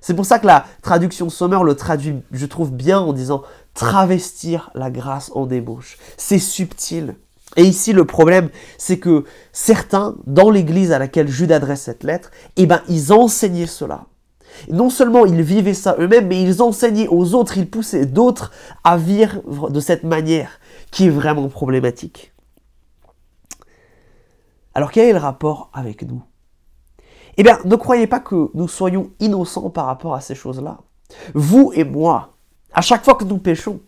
C'est 0.00 0.14
pour 0.14 0.26
ça 0.26 0.38
que 0.38 0.46
la 0.46 0.66
traduction 0.82 1.28
Sommer 1.28 1.60
le 1.64 1.74
traduit, 1.74 2.22
je 2.32 2.46
trouve 2.46 2.72
bien 2.72 2.98
en 2.98 3.12
disant 3.12 3.42
travestir 3.74 4.70
la 4.74 4.90
grâce 4.90 5.30
en 5.34 5.46
débauche. 5.46 5.98
C'est 6.16 6.38
subtil. 6.38 7.16
Et 7.56 7.64
ici, 7.64 7.92
le 7.92 8.04
problème, 8.04 8.48
c'est 8.78 8.98
que 8.98 9.24
certains, 9.52 10.16
dans 10.26 10.50
l'église 10.50 10.92
à 10.92 10.98
laquelle 10.98 11.28
Jude 11.28 11.52
adresse 11.52 11.82
cette 11.82 12.04
lettre, 12.04 12.30
eh 12.56 12.66
ben, 12.66 12.80
ils 12.88 13.12
enseignaient 13.12 13.66
cela. 13.66 14.06
non 14.68 14.90
seulement 14.90 15.26
ils 15.26 15.42
vivaient 15.42 15.74
ça 15.74 15.96
eux-mêmes, 15.98 16.28
mais 16.28 16.42
ils 16.42 16.62
enseignaient 16.62 17.08
aux 17.08 17.34
autres, 17.34 17.56
ils 17.58 17.68
poussaient 17.68 18.06
d'autres 18.06 18.52
à 18.84 18.96
vivre 18.96 19.70
de 19.70 19.80
cette 19.80 20.04
manière 20.04 20.60
qui 20.90 21.06
est 21.06 21.10
vraiment 21.10 21.48
problématique. 21.48 22.32
Alors 24.74 24.92
quel 24.92 25.08
est 25.08 25.12
le 25.12 25.18
rapport 25.18 25.70
avec 25.72 26.02
nous? 26.02 26.22
Eh 27.36 27.42
bien, 27.42 27.58
ne 27.64 27.76
croyez 27.76 28.06
pas 28.06 28.20
que 28.20 28.50
nous 28.54 28.68
soyons 28.68 29.10
innocents 29.20 29.70
par 29.70 29.86
rapport 29.86 30.14
à 30.14 30.20
ces 30.20 30.34
choses-là. 30.34 30.78
Vous 31.34 31.72
et 31.74 31.84
moi, 31.84 32.34
à 32.72 32.80
chaque 32.82 33.04
fois 33.04 33.14
que 33.14 33.24
nous 33.24 33.38
péchons, 33.38 33.80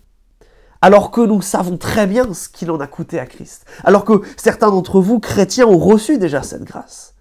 alors 0.82 1.12
que 1.12 1.20
nous 1.20 1.40
savons 1.40 1.78
très 1.78 2.08
bien 2.08 2.34
ce 2.34 2.48
qu'il 2.48 2.70
en 2.72 2.80
a 2.80 2.88
coûté 2.88 3.20
à 3.20 3.26
Christ, 3.26 3.64
alors 3.84 4.04
que 4.04 4.20
certains 4.36 4.70
d'entre 4.70 5.00
vous, 5.00 5.20
chrétiens, 5.20 5.66
ont 5.66 5.78
reçu 5.78 6.18
déjà 6.18 6.42
cette 6.42 6.64
grâce, 6.64 7.14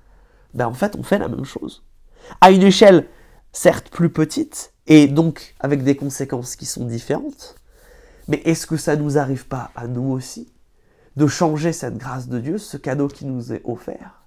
ben 0.56 0.66
en 0.66 0.74
fait, 0.74 0.96
on 0.98 1.04
fait 1.04 1.20
la 1.20 1.28
même 1.28 1.46
chose. 1.46 1.86
À 2.42 2.52
une 2.52 2.64
échelle 2.64 3.08
certes 3.54 3.90
plus 3.90 4.10
petite, 4.10 4.74
et 4.88 5.08
donc 5.08 5.56
avec 5.60 5.84
des 5.84 5.96
conséquences 5.96 6.56
qui 6.56 6.66
sont 6.66 6.86
différentes, 6.86 7.56
mais 8.28 8.42
est-ce 8.46 8.66
que 8.66 8.78
ça 8.78 8.96
ne 8.96 9.04
nous 9.04 9.20
arrive 9.20 9.48
pas 9.48 9.70
à 9.76 9.88
nous 9.88 10.12
aussi 10.12 10.52
de 11.16 11.28
changer 11.28 11.72
cette 11.72 11.98
grâce 11.98 12.30
de 12.30 12.40
Dieu, 12.40 12.58
ce 12.58 12.78
cadeau 12.78 13.08
qui 13.08 13.26
nous 13.26 13.54
est 13.54 13.62
offert 13.64 14.26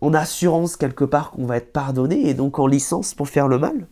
En 0.00 0.14
assurance 0.14 0.76
quelque 0.76 1.04
part 1.04 1.32
qu'on 1.32 1.44
va 1.44 1.58
être 1.58 1.72
pardonné 1.72 2.28
et 2.28 2.34
donc 2.34 2.58
en 2.58 2.66
licence 2.66 3.12
pour 3.12 3.28
faire 3.28 3.48
le 3.48 3.58
mal? 3.58 3.88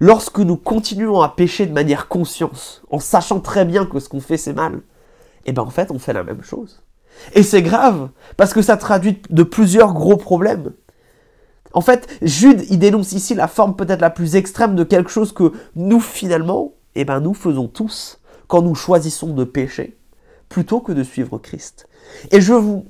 Lorsque 0.00 0.38
nous 0.38 0.56
continuons 0.56 1.20
à 1.20 1.28
pécher 1.28 1.66
de 1.66 1.72
manière 1.72 2.08
consciente, 2.08 2.82
en 2.90 3.00
sachant 3.00 3.40
très 3.40 3.64
bien 3.64 3.86
que 3.86 4.00
ce 4.00 4.08
qu'on 4.08 4.20
fait 4.20 4.36
c'est 4.36 4.52
mal, 4.52 4.80
eh 5.44 5.52
bien 5.52 5.62
en 5.62 5.70
fait 5.70 5.90
on 5.90 5.98
fait 5.98 6.12
la 6.12 6.24
même 6.24 6.42
chose. 6.42 6.82
Et 7.34 7.42
c'est 7.42 7.62
grave, 7.62 8.10
parce 8.36 8.52
que 8.52 8.62
ça 8.62 8.76
traduit 8.76 9.20
de 9.30 9.42
plusieurs 9.42 9.92
gros 9.92 10.16
problèmes. 10.16 10.72
En 11.72 11.80
fait, 11.80 12.08
Jude, 12.22 12.64
il 12.70 12.78
dénonce 12.78 13.12
ici 13.12 13.34
la 13.34 13.48
forme 13.48 13.76
peut-être 13.76 14.00
la 14.00 14.10
plus 14.10 14.36
extrême 14.36 14.74
de 14.74 14.84
quelque 14.84 15.10
chose 15.10 15.32
que 15.32 15.52
nous 15.74 16.00
finalement, 16.00 16.72
eh 16.94 17.04
ben 17.04 17.20
nous 17.20 17.34
faisons 17.34 17.68
tous 17.68 18.20
quand 18.46 18.62
nous 18.62 18.74
choisissons 18.74 19.34
de 19.34 19.44
pécher, 19.44 19.98
plutôt 20.48 20.80
que 20.80 20.92
de 20.92 21.02
suivre 21.02 21.38
Christ. 21.38 21.88
Et 22.30 22.40
je 22.40 22.54
vous 22.54 22.86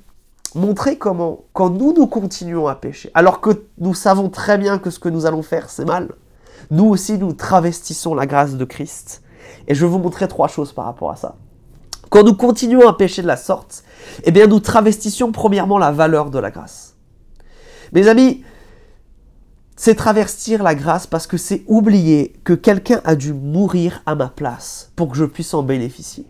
montrer 0.55 0.97
comment, 0.97 1.43
quand 1.53 1.69
nous 1.69 1.93
nous 1.93 2.07
continuons 2.07 2.67
à 2.67 2.75
pécher, 2.75 3.11
alors 3.13 3.41
que 3.41 3.65
nous 3.77 3.93
savons 3.93 4.29
très 4.29 4.57
bien 4.57 4.79
que 4.79 4.89
ce 4.89 4.99
que 4.99 5.09
nous 5.09 5.25
allons 5.25 5.43
faire, 5.43 5.69
c'est 5.69 5.85
mal, 5.85 6.09
nous 6.71 6.85
aussi 6.85 7.17
nous 7.17 7.33
travestissons 7.33 8.15
la 8.15 8.25
grâce 8.25 8.55
de 8.55 8.65
Christ. 8.65 9.21
Et 9.67 9.75
je 9.75 9.85
vais 9.85 9.91
vous 9.91 9.99
montrer 9.99 10.27
trois 10.27 10.47
choses 10.47 10.71
par 10.71 10.85
rapport 10.85 11.11
à 11.11 11.15
ça. 11.15 11.35
Quand 12.09 12.23
nous 12.23 12.33
continuons 12.33 12.87
à 12.87 12.97
pécher 12.97 13.21
de 13.21 13.27
la 13.27 13.37
sorte, 13.37 13.83
eh 14.23 14.31
bien 14.31 14.47
nous 14.47 14.59
travestissions 14.59 15.31
premièrement 15.31 15.77
la 15.77 15.91
valeur 15.91 16.31
de 16.31 16.39
la 16.39 16.49
grâce. 16.49 16.95
Mes 17.93 18.07
amis, 18.07 18.43
c'est 19.75 19.95
travestir 19.95 20.63
la 20.63 20.75
grâce 20.75 21.07
parce 21.07 21.27
que 21.27 21.37
c'est 21.37 21.63
oublier 21.67 22.33
que 22.43 22.53
quelqu'un 22.53 23.01
a 23.05 23.15
dû 23.15 23.33
mourir 23.33 24.01
à 24.05 24.15
ma 24.15 24.27
place 24.27 24.91
pour 24.95 25.09
que 25.09 25.17
je 25.17 25.25
puisse 25.25 25.53
en 25.53 25.63
bénéficier. 25.63 26.25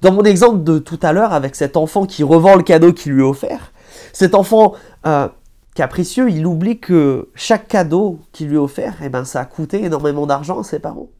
Dans 0.00 0.12
mon 0.12 0.22
exemple 0.22 0.64
de 0.64 0.78
tout 0.78 0.98
à 1.02 1.12
l'heure 1.12 1.32
avec 1.32 1.54
cet 1.54 1.76
enfant 1.76 2.04
qui 2.06 2.22
revend 2.22 2.56
le 2.56 2.62
cadeau 2.62 2.92
qu'il 2.92 3.12
lui 3.12 3.22
a 3.22 3.26
offert, 3.26 3.72
cet 4.12 4.34
enfant 4.34 4.74
euh, 5.06 5.28
capricieux, 5.74 6.30
il 6.30 6.46
oublie 6.46 6.78
que 6.78 7.30
chaque 7.34 7.68
cadeau 7.68 8.20
qu'il 8.32 8.48
lui 8.48 8.56
a 8.56 8.62
offert, 8.62 8.96
eh 9.02 9.08
ben, 9.08 9.24
ça 9.24 9.40
a 9.40 9.44
coûté 9.44 9.84
énormément 9.84 10.26
d'argent 10.26 10.60
à 10.60 10.64
ses 10.64 10.78
parents. 10.78 11.10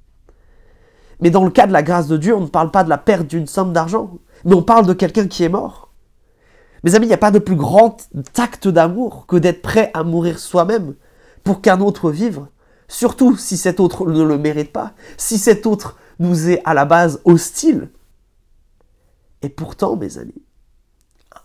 Mais 1.20 1.30
dans 1.30 1.44
le 1.44 1.50
cas 1.50 1.66
de 1.66 1.72
la 1.72 1.82
grâce 1.82 2.08
de 2.08 2.16
Dieu, 2.16 2.34
on 2.34 2.40
ne 2.40 2.46
parle 2.46 2.70
pas 2.70 2.84
de 2.84 2.88
la 2.88 2.98
perte 2.98 3.26
d'une 3.26 3.46
somme 3.46 3.72
d'argent, 3.72 4.18
mais 4.44 4.54
on 4.54 4.62
parle 4.62 4.86
de 4.86 4.92
quelqu'un 4.92 5.28
qui 5.28 5.44
est 5.44 5.48
mort. 5.48 5.92
Mes 6.84 6.94
amis, 6.96 7.06
il 7.06 7.10
n'y 7.10 7.14
a 7.14 7.18
pas 7.18 7.30
de 7.30 7.38
plus 7.38 7.54
grand 7.54 7.96
acte 8.36 8.66
d'amour 8.66 9.26
que 9.26 9.36
d'être 9.36 9.62
prêt 9.62 9.90
à 9.94 10.02
mourir 10.02 10.40
soi-même 10.40 10.94
pour 11.44 11.60
qu'un 11.60 11.80
autre 11.80 12.10
vive, 12.10 12.46
surtout 12.88 13.36
si 13.36 13.56
cet 13.56 13.78
autre 13.78 14.06
ne 14.06 14.22
le 14.22 14.36
mérite 14.36 14.72
pas, 14.72 14.92
si 15.16 15.38
cet 15.38 15.64
autre 15.64 15.96
nous 16.18 16.50
est 16.50 16.60
à 16.64 16.74
la 16.74 16.84
base 16.84 17.20
hostile. 17.24 17.90
Et 19.42 19.48
pourtant, 19.48 19.96
mes 19.96 20.18
amis, 20.18 20.42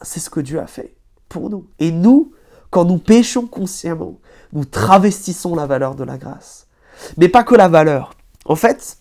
c'est 0.02 0.20
ce 0.20 0.30
que 0.30 0.40
Dieu 0.40 0.60
a 0.60 0.68
fait 0.68 0.96
pour 1.30 1.50
nous. 1.50 1.68
Et 1.80 1.92
nous, 1.92 2.32
quand 2.78 2.86
nous 2.86 3.00
péchons 3.00 3.48
consciemment, 3.48 4.20
nous 4.54 4.64
travestissons 4.64 5.56
la 5.56 5.66
valeur 5.66 5.96
de 5.96 6.04
la 6.04 6.20
grâce. 6.20 6.68
Mais 7.18 7.28
pas 7.28 7.44
que 7.44 7.56
la 7.56 7.68
valeur. 7.68 8.14
En 8.46 8.56
fait, 8.56 9.00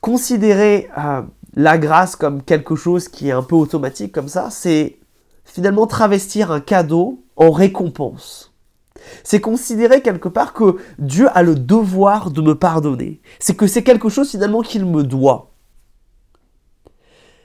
considérer 0.00 0.90
euh, 0.98 1.22
la 1.54 1.78
grâce 1.78 2.16
comme 2.16 2.42
quelque 2.42 2.74
chose 2.74 3.06
qui 3.06 3.28
est 3.28 3.32
un 3.32 3.44
peu 3.44 3.54
automatique 3.54 4.10
comme 4.10 4.26
ça, 4.26 4.50
c'est 4.50 4.98
finalement 5.44 5.86
travestir 5.86 6.50
un 6.50 6.58
cadeau 6.58 7.22
en 7.36 7.52
récompense. 7.52 8.52
C'est 9.22 9.40
considérer 9.40 10.02
quelque 10.02 10.28
part 10.28 10.52
que 10.52 10.78
Dieu 10.98 11.28
a 11.32 11.44
le 11.44 11.54
devoir 11.54 12.32
de 12.32 12.42
me 12.42 12.56
pardonner. 12.56 13.20
C'est 13.38 13.54
que 13.54 13.68
c'est 13.68 13.84
quelque 13.84 14.08
chose 14.08 14.32
finalement 14.32 14.62
qu'il 14.62 14.84
me 14.84 15.04
doit. 15.04 15.52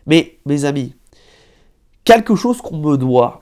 Mais, 0.08 0.40
mes 0.48 0.66
amis, 0.66 0.96
quelque 2.04 2.34
chose 2.34 2.64
qu'on 2.64 2.78
me 2.78 2.98
doit, 2.98 3.41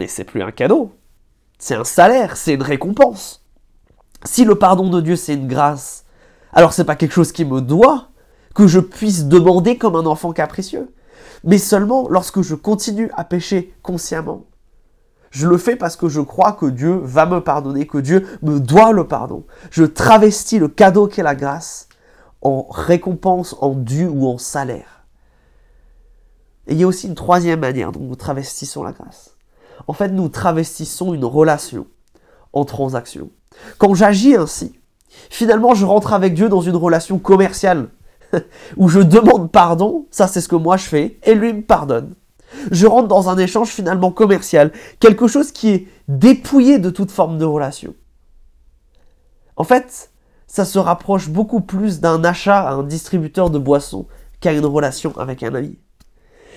mais 0.00 0.06
c'est 0.06 0.24
plus 0.24 0.42
un 0.42 0.50
cadeau. 0.50 0.92
C'est 1.58 1.74
un 1.74 1.84
salaire, 1.84 2.36
c'est 2.36 2.54
une 2.54 2.62
récompense. 2.62 3.44
Si 4.24 4.44
le 4.44 4.56
pardon 4.56 4.90
de 4.90 5.00
Dieu 5.00 5.16
c'est 5.16 5.34
une 5.34 5.48
grâce, 5.48 6.04
alors 6.52 6.72
c'est 6.72 6.84
pas 6.84 6.96
quelque 6.96 7.12
chose 7.12 7.32
qui 7.32 7.44
me 7.44 7.60
doit, 7.60 8.08
que 8.54 8.66
je 8.66 8.80
puisse 8.80 9.26
demander 9.26 9.76
comme 9.76 9.96
un 9.96 10.06
enfant 10.06 10.32
capricieux, 10.32 10.92
mais 11.44 11.58
seulement 11.58 12.08
lorsque 12.08 12.42
je 12.42 12.54
continue 12.54 13.10
à 13.16 13.24
pécher 13.24 13.74
consciemment. 13.82 14.46
Je 15.30 15.46
le 15.46 15.58
fais 15.58 15.76
parce 15.76 15.96
que 15.96 16.08
je 16.08 16.20
crois 16.20 16.52
que 16.52 16.66
Dieu 16.66 17.00
va 17.02 17.26
me 17.26 17.40
pardonner, 17.40 17.86
que 17.86 17.98
Dieu 17.98 18.26
me 18.42 18.60
doit 18.60 18.92
le 18.92 19.06
pardon. 19.06 19.44
Je 19.70 19.84
travestis 19.84 20.58
le 20.58 20.68
cadeau 20.68 21.06
qu'est 21.06 21.22
la 21.22 21.34
grâce 21.34 21.88
en 22.40 22.66
récompense, 22.70 23.56
en 23.60 23.74
dû 23.74 24.06
ou 24.06 24.26
en 24.26 24.38
salaire. 24.38 25.04
Et 26.66 26.74
il 26.74 26.80
y 26.80 26.84
a 26.84 26.86
aussi 26.86 27.08
une 27.08 27.14
troisième 27.14 27.60
manière 27.60 27.92
dont 27.92 28.00
nous 28.00 28.16
travestissons 28.16 28.82
la 28.82 28.92
grâce. 28.92 29.37
En 29.86 29.92
fait, 29.92 30.08
nous 30.08 30.28
travestissons 30.28 31.14
une 31.14 31.24
relation 31.24 31.86
en 32.52 32.64
transaction. 32.64 33.30
Quand 33.78 33.94
j'agis 33.94 34.36
ainsi, 34.36 34.78
finalement, 35.30 35.74
je 35.74 35.84
rentre 35.84 36.12
avec 36.12 36.34
Dieu 36.34 36.48
dans 36.48 36.60
une 36.60 36.76
relation 36.76 37.18
commerciale 37.18 37.88
où 38.76 38.88
je 38.88 39.00
demande 39.00 39.50
pardon, 39.50 40.06
ça 40.10 40.26
c'est 40.26 40.40
ce 40.40 40.48
que 40.48 40.56
moi 40.56 40.76
je 40.76 40.84
fais, 40.84 41.18
et 41.24 41.34
lui 41.34 41.52
me 41.52 41.62
pardonne. 41.62 42.14
Je 42.70 42.86
rentre 42.86 43.08
dans 43.08 43.28
un 43.28 43.38
échange 43.38 43.68
finalement 43.68 44.10
commercial, 44.10 44.72
quelque 45.00 45.26
chose 45.26 45.52
qui 45.52 45.70
est 45.70 45.88
dépouillé 46.08 46.78
de 46.78 46.90
toute 46.90 47.10
forme 47.10 47.38
de 47.38 47.44
relation. 47.44 47.94
En 49.56 49.64
fait, 49.64 50.10
ça 50.46 50.64
se 50.64 50.78
rapproche 50.78 51.28
beaucoup 51.28 51.60
plus 51.60 52.00
d'un 52.00 52.24
achat 52.24 52.60
à 52.60 52.72
un 52.72 52.82
distributeur 52.82 53.50
de 53.50 53.58
boissons 53.58 54.06
qu'à 54.40 54.52
une 54.52 54.64
relation 54.64 55.16
avec 55.18 55.42
un 55.42 55.54
ami. 55.54 55.78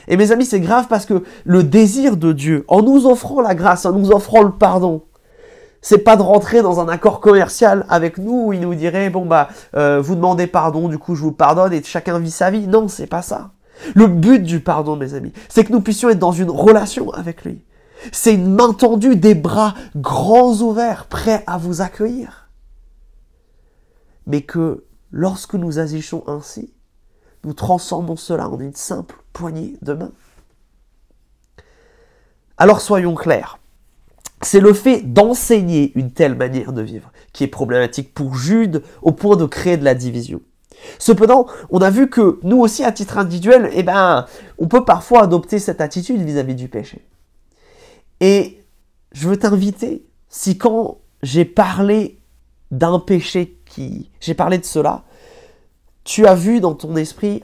Et 0.07 0.17
mes 0.17 0.31
amis, 0.31 0.45
c'est 0.45 0.59
grave 0.59 0.87
parce 0.89 1.05
que 1.05 1.23
le 1.45 1.63
désir 1.63 2.17
de 2.17 2.31
Dieu, 2.31 2.65
en 2.67 2.81
nous 2.81 3.05
offrant 3.05 3.41
la 3.41 3.55
grâce, 3.55 3.85
en 3.85 3.93
nous 3.93 4.11
offrant 4.11 4.43
le 4.43 4.51
pardon, 4.51 5.03
c'est 5.81 5.99
pas 5.99 6.15
de 6.15 6.21
rentrer 6.21 6.61
dans 6.61 6.79
un 6.79 6.87
accord 6.87 7.19
commercial 7.19 7.85
avec 7.89 8.17
nous 8.17 8.45
où 8.47 8.53
il 8.53 8.59
nous 8.59 8.75
dirait 8.75 9.09
bon 9.09 9.25
bah 9.25 9.49
euh, 9.75 9.99
vous 9.99 10.15
demandez 10.15 10.45
pardon, 10.45 10.87
du 10.87 10.99
coup 10.99 11.15
je 11.15 11.21
vous 11.21 11.31
pardonne 11.31 11.73
et 11.73 11.81
chacun 11.83 12.19
vit 12.19 12.31
sa 12.31 12.51
vie. 12.51 12.67
Non, 12.67 12.87
c'est 12.87 13.07
pas 13.07 13.21
ça. 13.21 13.51
Le 13.95 14.07
but 14.07 14.43
du 14.43 14.59
pardon, 14.59 14.95
mes 14.95 15.15
amis, 15.15 15.33
c'est 15.49 15.63
que 15.63 15.71
nous 15.71 15.81
puissions 15.81 16.09
être 16.09 16.19
dans 16.19 16.31
une 16.31 16.51
relation 16.51 17.09
avec 17.11 17.43
lui. 17.43 17.63
C'est 18.11 18.33
une 18.33 18.53
main 18.53 18.73
tendue, 18.73 19.15
des 19.15 19.35
bras 19.35 19.75
grands 19.95 20.53
ouverts, 20.61 21.05
prêts 21.05 21.43
à 21.47 21.57
vous 21.57 21.81
accueillir. 21.81 22.49
Mais 24.27 24.41
que 24.41 24.85
lorsque 25.11 25.55
nous 25.55 25.79
agissons 25.79 26.23
ainsi, 26.27 26.73
nous 27.43 27.53
transformons 27.53 28.15
cela 28.15 28.49
en 28.49 28.59
une 28.59 28.75
simple 28.75 29.15
poignée 29.33 29.77
de 29.81 29.93
main. 29.93 30.11
Alors 32.57 32.81
soyons 32.81 33.15
clairs. 33.15 33.57
C'est 34.43 34.59
le 34.59 34.73
fait 34.73 35.01
d'enseigner 35.01 35.91
une 35.95 36.11
telle 36.11 36.35
manière 36.35 36.73
de 36.73 36.81
vivre 36.81 37.11
qui 37.31 37.43
est 37.43 37.47
problématique 37.47 38.13
pour 38.13 38.35
Jude 38.35 38.83
au 39.01 39.11
point 39.11 39.35
de 39.35 39.45
créer 39.45 39.77
de 39.77 39.83
la 39.83 39.93
division. 39.93 40.41
Cependant, 40.97 41.47
on 41.69 41.79
a 41.79 41.89
vu 41.91 42.09
que 42.09 42.39
nous 42.43 42.57
aussi, 42.57 42.83
à 42.83 42.91
titre 42.91 43.17
individuel, 43.17 43.69
eh 43.73 43.83
ben, 43.83 44.25
on 44.57 44.67
peut 44.67 44.83
parfois 44.83 45.23
adopter 45.23 45.59
cette 45.59 45.79
attitude 45.79 46.21
vis-à-vis 46.21 46.55
du 46.55 46.69
péché. 46.69 47.05
Et 48.19 48.63
je 49.11 49.27
veux 49.27 49.37
t'inviter, 49.37 50.05
si 50.29 50.57
quand 50.57 50.99
j'ai 51.21 51.45
parlé 51.45 52.19
d'un 52.71 52.99
péché 52.99 53.59
qui, 53.65 54.09
j'ai 54.19 54.33
parlé 54.33 54.57
de 54.57 54.65
cela, 54.65 55.03
tu 56.03 56.25
as 56.25 56.35
vu 56.35 56.59
dans 56.59 56.75
ton 56.75 56.95
esprit 56.95 57.43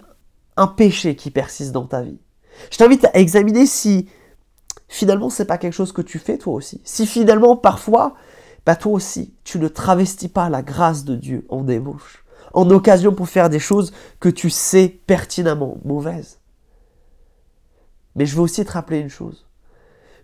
un 0.56 0.68
péché 0.68 1.16
qui 1.16 1.32
persiste 1.32 1.72
dans 1.72 1.86
ta 1.86 2.02
vie. 2.02 2.20
Je 2.72 2.78
t'invite 2.78 3.06
à 3.06 3.12
examiner 3.16 3.66
si 3.66 4.10
finalement 4.88 5.30
c'est 5.30 5.46
pas 5.46 5.58
quelque 5.58 5.74
chose 5.74 5.92
que 5.92 6.02
tu 6.02 6.20
fais 6.20 6.38
toi 6.38 6.54
aussi. 6.54 6.82
Si 6.84 7.06
finalement 7.06 7.56
parfois, 7.56 8.16
bah 8.66 8.76
toi 8.76 8.94
aussi, 8.94 9.36
tu 9.44 9.60
ne 9.60 9.68
travestis 9.68 10.30
pas 10.30 10.50
la 10.50 10.62
grâce 10.62 11.06
de 11.06 11.16
Dieu 11.16 11.46
en 11.50 11.64
débauche 11.64 12.24
en 12.54 12.70
occasion 12.72 13.14
pour 13.14 13.30
faire 13.30 13.50
des 13.50 13.60
choses 13.60 13.94
que 14.20 14.30
tu 14.30 14.50
sais 14.50 14.88
pertinemment 15.06 15.78
mauvaises. 15.86 16.40
Mais 18.16 18.26
je 18.26 18.36
veux 18.36 18.42
aussi 18.42 18.66
te 18.66 18.72
rappeler 18.72 18.98
une 18.98 19.10
chose, 19.10 19.46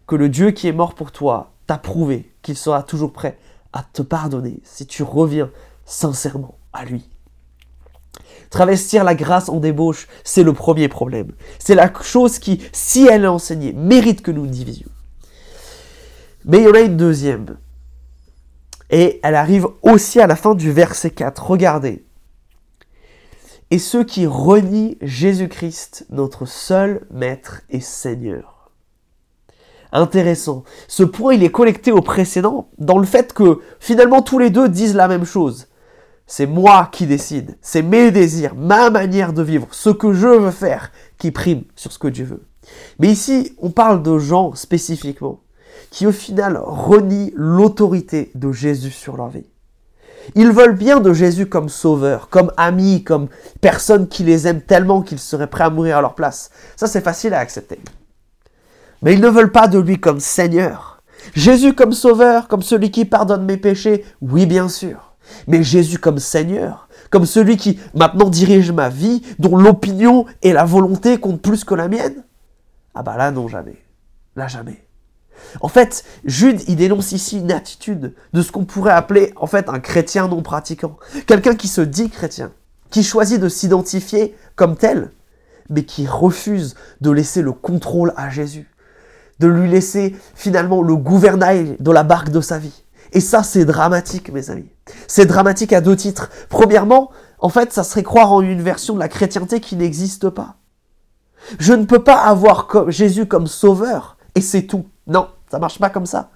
que 0.08 0.16
le 0.16 0.30
Dieu 0.30 0.50
qui 0.50 0.68
est 0.68 0.74
mort 0.74 0.96
pour 0.96 1.12
toi 1.12 1.54
t'a 1.68 1.78
prouvé 1.78 2.34
qu'il 2.42 2.58
sera 2.58 2.82
toujours 2.82 3.14
prêt 3.14 3.38
à 3.72 3.84
te 3.84 4.02
pardonner 4.02 4.62
si 4.64 4.88
tu 4.88 5.04
reviens 5.04 5.52
sincèrement 5.86 6.58
à 6.74 6.86
lui. 6.86 7.08
Travestir 8.54 9.04
la 9.04 9.16
grâce 9.16 9.50
en 9.50 9.60
débauche, 9.60 10.08
c'est 10.24 10.44
le 10.44 10.54
premier 10.54 10.88
problème. 10.88 11.32
C'est 11.58 11.74
la 11.74 11.92
chose 12.04 12.38
qui, 12.38 12.62
si 12.72 13.08
elle 13.08 13.24
est 13.24 13.28
enseignée, 13.28 13.74
mérite 13.74 14.22
que 14.22 14.30
nous 14.30 14.46
divisions. 14.46 14.92
Mais 16.46 16.60
il 16.60 16.66
y 16.66 16.68
en 16.68 16.76
a 16.76 16.82
une 16.82 16.96
deuxième. 16.96 17.58
Et 18.92 19.20
elle 19.24 19.34
arrive 19.34 19.66
aussi 19.82 20.22
à 20.22 20.28
la 20.28 20.36
fin 20.36 20.54
du 20.54 20.72
verset 20.72 21.10
4. 21.10 21.44
Regardez 21.44 22.06
et 23.72 23.80
ceux 23.80 24.04
qui 24.04 24.28
renient 24.28 24.98
Jésus-Christ, 25.02 26.06
notre 26.12 26.46
seul 26.46 27.08
Maître 27.10 27.64
et 27.72 27.80
Seigneur. 27.80 28.70
Intéressant. 29.92 30.64
Ce 30.88 31.02
point, 31.02 31.34
il 31.34 31.44
est 31.44 31.50
connecté 31.50 31.92
au 31.92 32.02
précédent 32.02 32.70
dans 32.78 33.00
le 33.00 33.08
fait 33.08 33.34
que 33.34 33.62
finalement 33.80 34.22
tous 34.22 34.38
les 34.38 34.52
deux 34.52 34.70
disent 34.70 34.94
la 34.94 35.08
même 35.08 35.26
chose. 35.26 35.70
C'est 36.26 36.48
moi 36.48 36.90
qui 36.92 37.06
décide, 37.06 37.58
c'est 37.62 37.82
mes 37.82 38.12
désirs, 38.12 38.56
ma 38.56 38.90
manière 38.90 39.34
de 39.34 39.44
vivre, 39.44 39.68
ce 39.72 39.90
que 39.90 40.14
je 40.14 40.28
veux 40.28 40.52
faire 40.52 40.92
qui 41.18 41.32
prime 41.32 41.64
sur 41.76 41.92
ce 41.92 42.00
que 42.00 42.08
Dieu 42.08 42.26
veut. 42.26 42.44
Mais 43.00 43.10
ici, 43.10 43.56
on 43.62 43.72
parle 43.72 44.02
de 44.02 44.18
gens 44.18 44.56
spécifiquement 44.56 45.42
qui 45.92 46.08
au 46.08 46.12
final 46.12 46.60
renient 46.64 47.34
l'autorité 47.36 48.32
de 48.36 48.52
Jésus 48.52 48.92
sur 48.92 49.18
leur 49.18 49.30
vie. 49.30 49.46
Ils 50.36 50.52
veulent 50.52 50.78
bien 50.78 51.02
de 51.02 51.14
Jésus 51.14 51.48
comme 51.48 51.70
sauveur, 51.70 52.30
comme 52.30 52.52
ami, 52.56 53.04
comme 53.04 53.28
personne 53.60 54.08
qui 54.08 54.24
les 54.24 54.48
aime 54.48 54.62
tellement 54.62 55.02
qu'ils 55.02 55.20
seraient 55.20 55.50
prêts 55.50 55.66
à 55.66 55.70
mourir 55.70 55.98
à 55.98 56.02
leur 56.02 56.16
place. 56.16 56.50
Ça, 56.76 56.88
c'est 56.88 57.02
facile 57.02 57.34
à 57.34 57.40
accepter. 57.40 57.80
Mais 59.02 59.14
ils 59.14 59.22
ne 59.22 59.30
veulent 59.30 59.52
pas 59.52 59.68
de 59.68 59.80
lui 59.80 60.00
comme 60.00 60.22
Seigneur. 60.22 61.02
Jésus 61.36 61.74
comme 61.74 61.92
sauveur, 61.94 62.48
comme 62.48 62.62
celui 62.62 62.90
qui 62.90 63.06
pardonne 63.06 63.46
mes 63.46 63.58
péchés, 63.58 64.06
oui 64.22 64.46
bien 64.46 64.70
sûr. 64.70 65.13
Mais 65.48 65.64
Jésus 65.64 65.98
comme 65.98 66.20
Seigneur, 66.20 66.88
comme 67.10 67.26
celui 67.26 67.58
qui 67.58 67.80
maintenant 67.94 68.30
dirige 68.30 68.72
ma 68.72 68.90
vie, 68.90 69.22
dont 69.40 69.58
l'opinion 69.58 70.26
et 70.42 70.54
la 70.54 70.66
volonté 70.66 71.20
comptent 71.20 71.42
plus 71.42 71.64
que 71.64 71.76
la 71.76 71.88
mienne 71.88 72.24
Ah 72.96 73.04
bah 73.04 73.18
là, 73.18 73.32
non, 73.32 73.48
jamais. 73.48 73.84
Là, 74.36 74.48
jamais. 74.48 74.84
En 75.62 75.68
fait, 75.68 76.04
Jude, 76.26 76.62
il 76.68 76.76
dénonce 76.76 77.12
ici 77.12 77.38
une 77.40 77.52
attitude 77.52 78.14
de 78.34 78.42
ce 78.42 78.52
qu'on 78.52 78.66
pourrait 78.66 78.94
appeler 78.94 79.34
en 79.36 79.48
fait 79.48 79.70
un 79.70 79.80
chrétien 79.80 80.28
non 80.28 80.42
pratiquant. 80.42 80.98
Quelqu'un 81.28 81.56
qui 81.56 81.68
se 81.68 81.82
dit 81.82 82.10
chrétien, 82.10 82.52
qui 82.90 83.04
choisit 83.04 83.40
de 83.40 83.50
s'identifier 83.50 84.36
comme 84.56 84.76
tel, 84.76 85.12
mais 85.70 85.84
qui 85.84 86.08
refuse 86.08 86.76
de 87.02 87.12
laisser 87.12 87.42
le 87.42 87.52
contrôle 87.52 88.14
à 88.16 88.30
Jésus, 88.30 88.70
de 89.40 89.48
lui 89.48 89.70
laisser 89.70 90.16
finalement 90.36 90.82
le 90.82 90.96
gouvernail 90.96 91.76
de 91.80 91.92
la 91.92 92.04
barque 92.04 92.30
de 92.30 92.42
sa 92.42 92.58
vie. 92.58 92.83
Et 93.14 93.20
ça, 93.20 93.44
c'est 93.44 93.66
dramatique, 93.66 94.32
mes 94.32 94.50
amis. 94.50 94.70
C'est 95.08 95.26
dramatique 95.26 95.72
à 95.72 95.82
deux 95.82 95.96
titres. 95.96 96.30
Premièrement, 96.50 97.12
en 97.40 97.50
fait, 97.50 97.72
ça 97.72 97.84
serait 97.84 98.04
croire 98.04 98.34
en 98.34 98.42
une 98.42 98.62
version 98.62 98.96
de 98.96 99.00
la 99.00 99.08
chrétienté 99.08 99.60
qui 99.60 99.76
n'existe 99.76 100.30
pas. 100.30 100.56
Je 101.60 101.74
ne 101.74 101.86
peux 101.86 102.04
pas 102.04 102.18
avoir 102.18 102.90
Jésus 102.90 103.28
comme 103.28 103.48
sauveur 103.48 104.18
et 104.36 104.42
c'est 104.42 104.64
tout. 104.64 104.86
Non, 105.08 105.28
ça 105.52 105.60
marche 105.60 105.80
pas 105.80 105.90
comme 105.90 106.06
ça. 106.06 106.32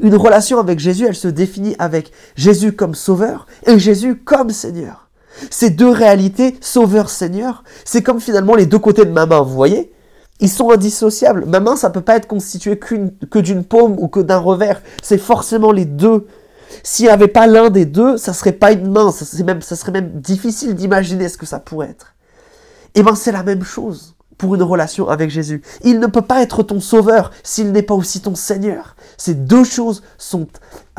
Une 0.00 0.14
relation 0.14 0.58
avec 0.58 0.78
Jésus, 0.78 1.06
elle 1.06 1.14
se 1.14 1.28
définit 1.28 1.76
avec 1.78 2.12
Jésus 2.34 2.72
comme 2.72 2.94
sauveur 2.94 3.46
et 3.66 3.78
Jésus 3.78 4.16
comme 4.16 4.50
Seigneur. 4.50 5.10
Ces 5.50 5.70
deux 5.70 5.90
réalités, 5.90 6.56
sauveur-seigneur, 6.60 7.64
c'est 7.84 8.02
comme 8.02 8.20
finalement 8.20 8.54
les 8.54 8.66
deux 8.66 8.78
côtés 8.78 9.04
de 9.04 9.10
ma 9.10 9.26
main, 9.26 9.40
vous 9.40 9.54
voyez? 9.54 9.92
Ils 10.42 10.50
sont 10.50 10.70
indissociables. 10.70 11.46
Ma 11.46 11.60
main, 11.60 11.76
ça 11.76 11.88
peut 11.88 12.00
pas 12.00 12.16
être 12.16 12.26
constitué 12.26 12.76
que 12.76 13.38
d'une 13.38 13.64
paume 13.64 13.94
ou 13.98 14.08
que 14.08 14.18
d'un 14.18 14.38
revers. 14.38 14.82
C'est 15.00 15.16
forcément 15.16 15.70
les 15.70 15.84
deux. 15.84 16.26
S'il 16.82 17.06
n'y 17.06 17.12
avait 17.12 17.28
pas 17.28 17.46
l'un 17.46 17.70
des 17.70 17.86
deux, 17.86 18.16
ça 18.16 18.32
serait 18.32 18.50
pas 18.52 18.72
une 18.72 18.90
main. 18.90 19.12
Ça 19.12 19.24
serait 19.24 19.92
même 19.92 20.20
difficile 20.20 20.74
d'imaginer 20.74 21.28
ce 21.28 21.38
que 21.38 21.46
ça 21.46 21.60
pourrait 21.60 21.90
être. 21.90 22.14
Et 22.94 23.00
eh 23.00 23.02
bien, 23.04 23.14
c'est 23.14 23.30
la 23.30 23.44
même 23.44 23.62
chose 23.62 24.16
pour 24.36 24.56
une 24.56 24.64
relation 24.64 25.08
avec 25.08 25.30
Jésus. 25.30 25.62
Il 25.84 26.00
ne 26.00 26.08
peut 26.08 26.22
pas 26.22 26.42
être 26.42 26.64
ton 26.64 26.80
sauveur 26.80 27.30
s'il 27.44 27.70
n'est 27.70 27.82
pas 27.82 27.94
aussi 27.94 28.20
ton 28.20 28.34
Seigneur. 28.34 28.96
Ces 29.16 29.34
deux 29.34 29.62
choses 29.62 30.02
sont 30.18 30.48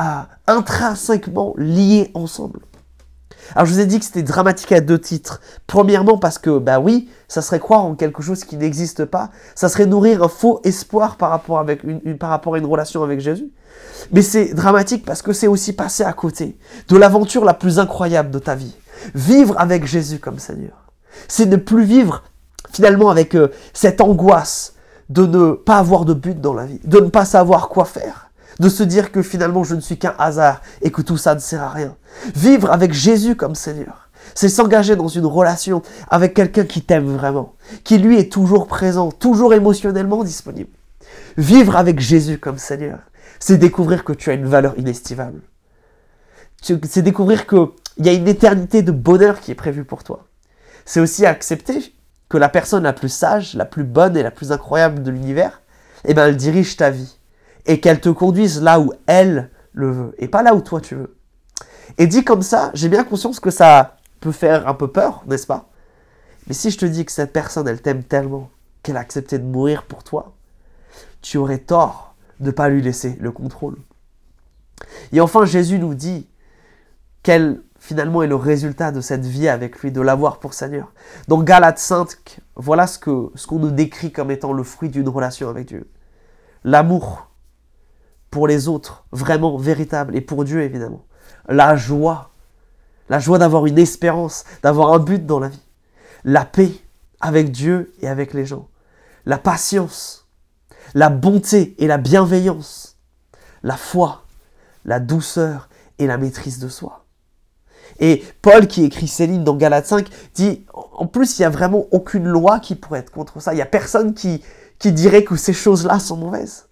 euh, 0.00 0.04
intrinsèquement 0.46 1.54
liées 1.58 2.10
ensemble. 2.14 2.60
Alors 3.54 3.66
je 3.66 3.72
vous 3.72 3.80
ai 3.80 3.86
dit 3.86 3.98
que 3.98 4.04
c'était 4.04 4.22
dramatique 4.22 4.72
à 4.72 4.80
deux 4.80 4.98
titres. 4.98 5.40
Premièrement 5.66 6.18
parce 6.18 6.38
que, 6.38 6.58
bah 6.58 6.80
oui, 6.80 7.08
ça 7.28 7.42
serait 7.42 7.60
croire 7.60 7.84
en 7.84 7.94
quelque 7.94 8.22
chose 8.22 8.44
qui 8.44 8.56
n'existe 8.56 9.04
pas. 9.04 9.30
Ça 9.54 9.68
serait 9.68 9.86
nourrir 9.86 10.22
un 10.22 10.28
faux 10.28 10.60
espoir 10.64 11.16
par 11.16 11.30
rapport, 11.30 11.58
avec 11.58 11.82
par 12.18 12.30
rapport 12.30 12.54
à 12.54 12.58
une 12.58 12.66
relation 12.66 13.02
avec 13.02 13.20
Jésus. 13.20 13.50
Mais 14.12 14.22
c'est 14.22 14.54
dramatique 14.54 15.04
parce 15.04 15.22
que 15.22 15.32
c'est 15.32 15.46
aussi 15.46 15.72
passer 15.72 16.04
à 16.04 16.12
côté 16.12 16.56
de 16.88 16.96
l'aventure 16.96 17.44
la 17.44 17.54
plus 17.54 17.78
incroyable 17.78 18.30
de 18.30 18.38
ta 18.38 18.54
vie. 18.54 18.76
Vivre 19.14 19.54
avec 19.58 19.86
Jésus 19.86 20.18
comme 20.18 20.38
Seigneur. 20.38 20.92
C'est 21.28 21.46
ne 21.46 21.56
plus 21.56 21.84
vivre 21.84 22.22
finalement 22.72 23.10
avec 23.10 23.34
euh, 23.34 23.48
cette 23.72 24.00
angoisse 24.00 24.74
de 25.08 25.26
ne 25.26 25.52
pas 25.52 25.78
avoir 25.78 26.04
de 26.04 26.14
but 26.14 26.40
dans 26.40 26.54
la 26.54 26.66
vie, 26.66 26.80
de 26.84 26.98
ne 26.98 27.08
pas 27.08 27.24
savoir 27.24 27.68
quoi 27.68 27.84
faire, 27.84 28.30
de 28.60 28.68
se 28.68 28.82
dire 28.82 29.12
que 29.12 29.22
finalement 29.22 29.64
je 29.64 29.74
ne 29.74 29.80
suis 29.80 29.98
qu'un 29.98 30.14
hasard 30.18 30.60
et 30.82 30.90
que 30.90 31.02
tout 31.02 31.16
ça 31.16 31.34
ne 31.34 31.40
sert 31.40 31.62
à 31.62 31.70
rien. 31.70 31.96
Vivre 32.34 32.70
avec 32.70 32.92
Jésus 32.92 33.36
comme 33.36 33.54
Seigneur, 33.54 34.08
c'est 34.34 34.48
s'engager 34.48 34.96
dans 34.96 35.08
une 35.08 35.26
relation 35.26 35.82
avec 36.08 36.34
quelqu'un 36.34 36.64
qui 36.64 36.82
t'aime 36.82 37.16
vraiment, 37.16 37.54
qui 37.82 37.98
lui 37.98 38.18
est 38.18 38.32
toujours 38.32 38.66
présent, 38.66 39.10
toujours 39.10 39.54
émotionnellement 39.54 40.24
disponible. 40.24 40.70
Vivre 41.36 41.76
avec 41.76 42.00
Jésus 42.00 42.38
comme 42.38 42.58
Seigneur, 42.58 42.98
c'est 43.40 43.58
découvrir 43.58 44.04
que 44.04 44.12
tu 44.12 44.30
as 44.30 44.34
une 44.34 44.46
valeur 44.46 44.78
inestimable. 44.78 45.40
C'est 46.62 47.02
découvrir 47.02 47.46
qu'il 47.46 47.66
y 47.98 48.08
a 48.08 48.12
une 48.12 48.28
éternité 48.28 48.82
de 48.82 48.92
bonheur 48.92 49.40
qui 49.40 49.50
est 49.50 49.56
prévue 49.56 49.84
pour 49.84 50.02
toi. 50.02 50.26
C'est 50.86 51.00
aussi 51.00 51.26
accepter 51.26 51.94
que 52.28 52.38
la 52.38 52.48
personne 52.48 52.84
la 52.84 52.92
plus 52.92 53.10
sage, 53.10 53.54
la 53.54 53.64
plus 53.64 53.84
bonne 53.84 54.16
et 54.16 54.22
la 54.22 54.30
plus 54.30 54.50
incroyable 54.50 55.02
de 55.02 55.10
l'univers, 55.10 55.62
eh 56.06 56.14
ben, 56.14 56.26
elle 56.26 56.36
dirige 56.36 56.76
ta 56.76 56.90
vie. 56.90 57.18
Et 57.66 57.80
qu'elle 57.80 58.00
te 58.00 58.08
conduise 58.08 58.62
là 58.62 58.80
où 58.80 58.92
elle 59.06 59.50
le 59.72 59.90
veut, 59.90 60.14
et 60.18 60.28
pas 60.28 60.42
là 60.42 60.54
où 60.54 60.60
toi 60.60 60.80
tu 60.80 60.94
veux. 60.94 61.16
Et 61.98 62.06
dit 62.06 62.24
comme 62.24 62.42
ça, 62.42 62.70
j'ai 62.74 62.88
bien 62.88 63.04
conscience 63.04 63.40
que 63.40 63.50
ça 63.50 63.96
peut 64.20 64.32
faire 64.32 64.68
un 64.68 64.74
peu 64.74 64.88
peur, 64.88 65.22
n'est-ce 65.26 65.46
pas? 65.46 65.68
Mais 66.46 66.54
si 66.54 66.70
je 66.70 66.78
te 66.78 66.86
dis 66.86 67.04
que 67.04 67.12
cette 67.12 67.32
personne, 67.32 67.68
elle 67.68 67.80
t'aime 67.80 68.04
tellement 68.04 68.50
qu'elle 68.82 68.96
a 68.96 69.00
accepté 69.00 69.38
de 69.38 69.44
mourir 69.44 69.84
pour 69.84 70.04
toi, 70.04 70.34
tu 71.22 71.38
aurais 71.38 71.58
tort 71.58 72.14
de 72.40 72.46
ne 72.46 72.50
pas 72.50 72.68
lui 72.68 72.82
laisser 72.82 73.16
le 73.20 73.32
contrôle. 73.32 73.76
Et 75.12 75.20
enfin, 75.20 75.44
Jésus 75.44 75.78
nous 75.78 75.94
dit 75.94 76.28
qu'elle 77.22 77.62
finalement 77.78 78.22
est 78.22 78.26
le 78.26 78.36
résultat 78.36 78.92
de 78.92 79.00
cette 79.00 79.24
vie 79.24 79.48
avec 79.48 79.80
lui, 79.80 79.92
de 79.92 80.00
l'avoir 80.00 80.38
pour 80.38 80.54
Seigneur. 80.54 80.92
Dans 81.28 81.42
Galates 81.42 81.78
5, 81.78 82.40
voilà 82.56 82.86
ce 82.86 82.98
ce 83.34 83.46
qu'on 83.46 83.58
nous 83.58 83.70
décrit 83.70 84.12
comme 84.12 84.30
étant 84.30 84.52
le 84.52 84.62
fruit 84.62 84.88
d'une 84.88 85.08
relation 85.08 85.48
avec 85.48 85.66
Dieu. 85.66 85.90
L'amour 86.64 87.30
pour 88.34 88.48
les 88.48 88.66
autres, 88.66 89.04
vraiment 89.12 89.56
véritable, 89.56 90.16
et 90.16 90.20
pour 90.20 90.42
Dieu 90.42 90.60
évidemment. 90.62 91.06
La 91.48 91.76
joie, 91.76 92.32
la 93.08 93.20
joie 93.20 93.38
d'avoir 93.38 93.64
une 93.66 93.78
espérance, 93.78 94.44
d'avoir 94.60 94.92
un 94.92 94.98
but 94.98 95.24
dans 95.24 95.38
la 95.38 95.46
vie. 95.46 95.62
La 96.24 96.44
paix 96.44 96.72
avec 97.20 97.52
Dieu 97.52 97.94
et 98.00 98.08
avec 98.08 98.34
les 98.34 98.44
gens. 98.44 98.66
La 99.24 99.38
patience, 99.38 100.26
la 100.94 101.10
bonté 101.10 101.76
et 101.78 101.86
la 101.86 101.96
bienveillance. 101.96 102.96
La 103.62 103.76
foi, 103.76 104.24
la 104.84 104.98
douceur 104.98 105.68
et 106.00 106.08
la 106.08 106.18
maîtrise 106.18 106.58
de 106.58 106.66
soi. 106.66 107.04
Et 108.00 108.24
Paul, 108.42 108.66
qui 108.66 108.82
écrit 108.82 109.06
Céline 109.06 109.44
dans 109.44 109.54
Galates 109.54 109.86
5, 109.86 110.08
dit, 110.34 110.66
en 110.72 111.06
plus, 111.06 111.38
il 111.38 111.42
n'y 111.42 111.46
a 111.46 111.50
vraiment 111.50 111.86
aucune 111.92 112.26
loi 112.26 112.58
qui 112.58 112.74
pourrait 112.74 112.98
être 112.98 113.12
contre 113.12 113.40
ça. 113.40 113.52
Il 113.52 113.56
n'y 113.56 113.62
a 113.62 113.66
personne 113.66 114.12
qui, 114.12 114.42
qui 114.80 114.90
dirait 114.90 115.22
que 115.22 115.36
ces 115.36 115.52
choses-là 115.52 116.00
sont 116.00 116.16
mauvaises. 116.16 116.66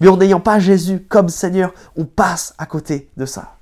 Mais 0.00 0.08
en 0.08 0.16
n'ayant 0.16 0.40
pas 0.40 0.58
Jésus 0.58 1.04
comme 1.08 1.28
Seigneur, 1.28 1.72
on 1.96 2.04
passe 2.04 2.54
à 2.58 2.66
côté 2.66 3.10
de 3.16 3.26
ça. 3.26 3.56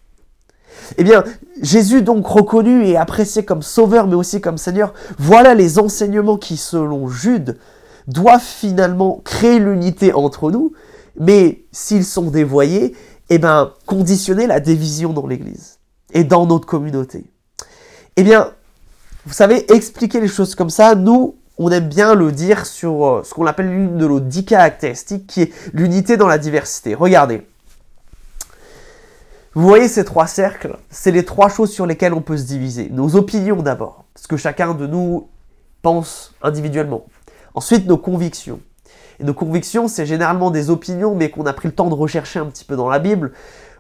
Eh 0.97 1.05
bien, 1.05 1.25
Jésus 1.61 2.03
donc 2.03 2.27
reconnu 2.27 2.85
et 2.87 2.97
apprécié 2.97 3.45
comme 3.45 3.63
sauveur, 3.63 4.07
mais 4.07 4.15
aussi 4.15 4.41
comme 4.41 4.59
Seigneur, 4.59 4.95
voilà 5.19 5.55
les 5.55 5.79
enseignements 5.79 6.39
qui, 6.39 6.57
selon 6.57 7.09
Jude, 7.09 7.59
doivent 8.07 8.41
finalement 8.41 9.21
créer 9.25 9.59
l'unité 9.59 10.13
entre 10.13 10.51
nous, 10.51 10.73
mais 11.19 11.65
s'ils 11.73 12.05
sont 12.05 12.31
dévoyés, 12.31 12.95
eh 13.29 13.39
bien, 13.39 13.73
conditionner 13.87 14.47
la 14.47 14.61
division 14.61 15.13
dans 15.13 15.27
l'Église 15.27 15.79
et 16.13 16.25
dans 16.25 16.47
notre 16.47 16.67
communauté. 16.67 17.25
Eh 18.17 18.23
bien, 18.23 18.51
vous 19.25 19.33
savez, 19.33 19.73
expliquer 19.73 20.21
les 20.21 20.29
choses 20.29 20.55
comme 20.55 20.71
ça, 20.71 20.95
nous, 20.95 21.37
on 21.59 21.71
aime 21.71 21.89
bien 21.89 22.15
le 22.15 22.33
dire 22.33 22.67
sur 22.67 23.07
euh, 23.07 23.23
ce 23.25 23.35
qu'on 23.35 23.47
appelle 23.47 23.71
l'une 23.71 23.99
de 23.99 24.07
nos 24.07 24.21
dix 24.21 24.45
caractéristiques, 24.45 25.27
qui 25.27 25.43
est 25.43 25.53
l'unité 25.73 26.17
dans 26.17 26.27
la 26.27 26.39
diversité. 26.39 26.95
Regardez. 26.95 27.47
Vous 29.55 29.67
voyez 29.67 29.89
ces 29.89 30.05
trois 30.05 30.27
cercles? 30.27 30.77
C'est 30.91 31.11
les 31.11 31.25
trois 31.25 31.49
choses 31.49 31.71
sur 31.71 31.87
lesquelles 31.87 32.15
on 32.15 32.23
peut 32.23 32.39
se 32.39 32.45
diviser. 32.45 32.89
Nos 32.91 33.17
opinions 33.17 33.63
d'abord, 33.63 34.05
ce 34.17 34.27
que 34.27 34.37
chacun 34.37 34.75
de 34.75 34.87
nous 34.87 35.29
pense 35.83 36.35
individuellement. 36.43 37.05
Ensuite, 37.55 37.87
nos 37.87 37.99
convictions. 37.99 38.61
Et 39.21 39.25
nos 39.25 39.35
convictions, 39.35 39.89
c'est 39.89 40.07
généralement 40.07 40.51
des 40.51 40.71
opinions, 40.71 41.15
mais 41.15 41.31
qu'on 41.31 41.45
a 41.45 41.53
pris 41.53 41.69
le 41.69 41.75
temps 41.75 41.91
de 41.91 41.95
rechercher 41.95 42.39
un 42.39 42.47
petit 42.47 42.65
peu 42.65 42.77
dans 42.77 42.89
la 42.89 42.99
Bible 42.99 43.33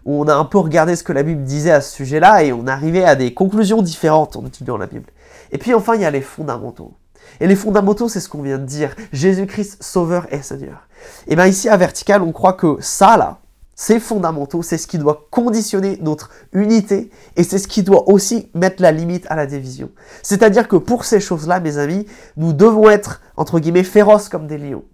on 0.04 0.26
a 0.26 0.34
un 0.34 0.44
peu 0.44 0.58
regardé 0.58 0.96
ce 0.96 1.04
que 1.04 1.12
la 1.12 1.22
Bible 1.22 1.44
disait 1.44 1.70
à 1.70 1.80
ce 1.80 1.94
sujet-là 1.94 2.42
et 2.42 2.52
on 2.52 2.66
arrivait 2.66 3.04
à 3.04 3.14
des 3.14 3.34
conclusions 3.34 3.82
différentes 3.82 4.36
en 4.36 4.44
étudiant 4.46 4.76
la 4.76 4.86
Bible. 4.86 5.10
Et 5.52 5.58
puis 5.58 5.74
enfin, 5.74 5.94
il 5.94 6.00
y 6.00 6.04
a 6.04 6.10
les 6.10 6.20
fondamentaux. 6.20 6.94
Et 7.40 7.46
les 7.46 7.56
fondamentaux, 7.56 8.08
c'est 8.08 8.20
ce 8.20 8.28
qu'on 8.28 8.42
vient 8.42 8.58
de 8.58 8.64
dire. 8.64 8.94
Jésus-Christ, 9.12 9.82
Sauveur 9.82 10.26
et 10.32 10.42
Seigneur. 10.42 10.88
Et 11.26 11.36
bien 11.36 11.46
ici, 11.46 11.68
à 11.68 11.76
Vertical, 11.76 12.22
on 12.22 12.32
croit 12.32 12.52
que 12.52 12.76
ça, 12.80 13.16
là, 13.16 13.38
ces 13.74 13.98
fondamentaux, 13.98 14.62
c'est 14.62 14.78
ce 14.78 14.86
qui 14.86 14.98
doit 14.98 15.26
conditionner 15.30 15.98
notre 16.02 16.30
unité 16.52 17.10
et 17.36 17.42
c'est 17.42 17.58
ce 17.58 17.66
qui 17.66 17.82
doit 17.82 18.08
aussi 18.08 18.50
mettre 18.54 18.82
la 18.82 18.92
limite 18.92 19.26
à 19.28 19.34
la 19.34 19.46
division. 19.46 19.90
C'est-à-dire 20.22 20.68
que 20.68 20.76
pour 20.76 21.04
ces 21.04 21.20
choses-là, 21.20 21.58
mes 21.58 21.78
amis, 21.78 22.06
nous 22.36 22.52
devons 22.52 22.88
être, 22.90 23.20
entre 23.36 23.58
guillemets, 23.58 23.82
féroces 23.82 24.28
comme 24.28 24.46
des 24.46 24.58
lions. 24.58 24.84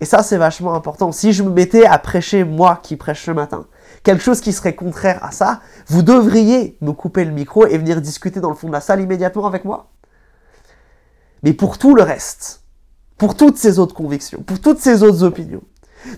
Et 0.00 0.04
ça, 0.04 0.22
c'est 0.22 0.36
vachement 0.36 0.74
important. 0.74 1.12
Si 1.12 1.32
je 1.32 1.42
me 1.42 1.50
mettais 1.50 1.86
à 1.86 1.98
prêcher, 1.98 2.44
moi 2.44 2.80
qui 2.82 2.96
prêche 2.96 3.24
ce 3.24 3.30
matin, 3.30 3.66
quelque 4.02 4.22
chose 4.22 4.40
qui 4.40 4.52
serait 4.52 4.74
contraire 4.74 5.24
à 5.24 5.30
ça, 5.30 5.60
vous 5.86 6.02
devriez 6.02 6.76
me 6.82 6.92
couper 6.92 7.24
le 7.24 7.32
micro 7.32 7.66
et 7.66 7.78
venir 7.78 8.02
discuter 8.02 8.40
dans 8.40 8.50
le 8.50 8.56
fond 8.56 8.68
de 8.68 8.72
la 8.72 8.82
salle 8.82 9.00
immédiatement 9.00 9.46
avec 9.46 9.64
moi. 9.64 9.88
Mais 11.46 11.52
pour 11.52 11.78
tout 11.78 11.94
le 11.94 12.02
reste, 12.02 12.62
pour 13.18 13.36
toutes 13.36 13.56
ces 13.56 13.78
autres 13.78 13.94
convictions, 13.94 14.42
pour 14.42 14.60
toutes 14.60 14.80
ces 14.80 15.04
autres 15.04 15.22
opinions, 15.22 15.62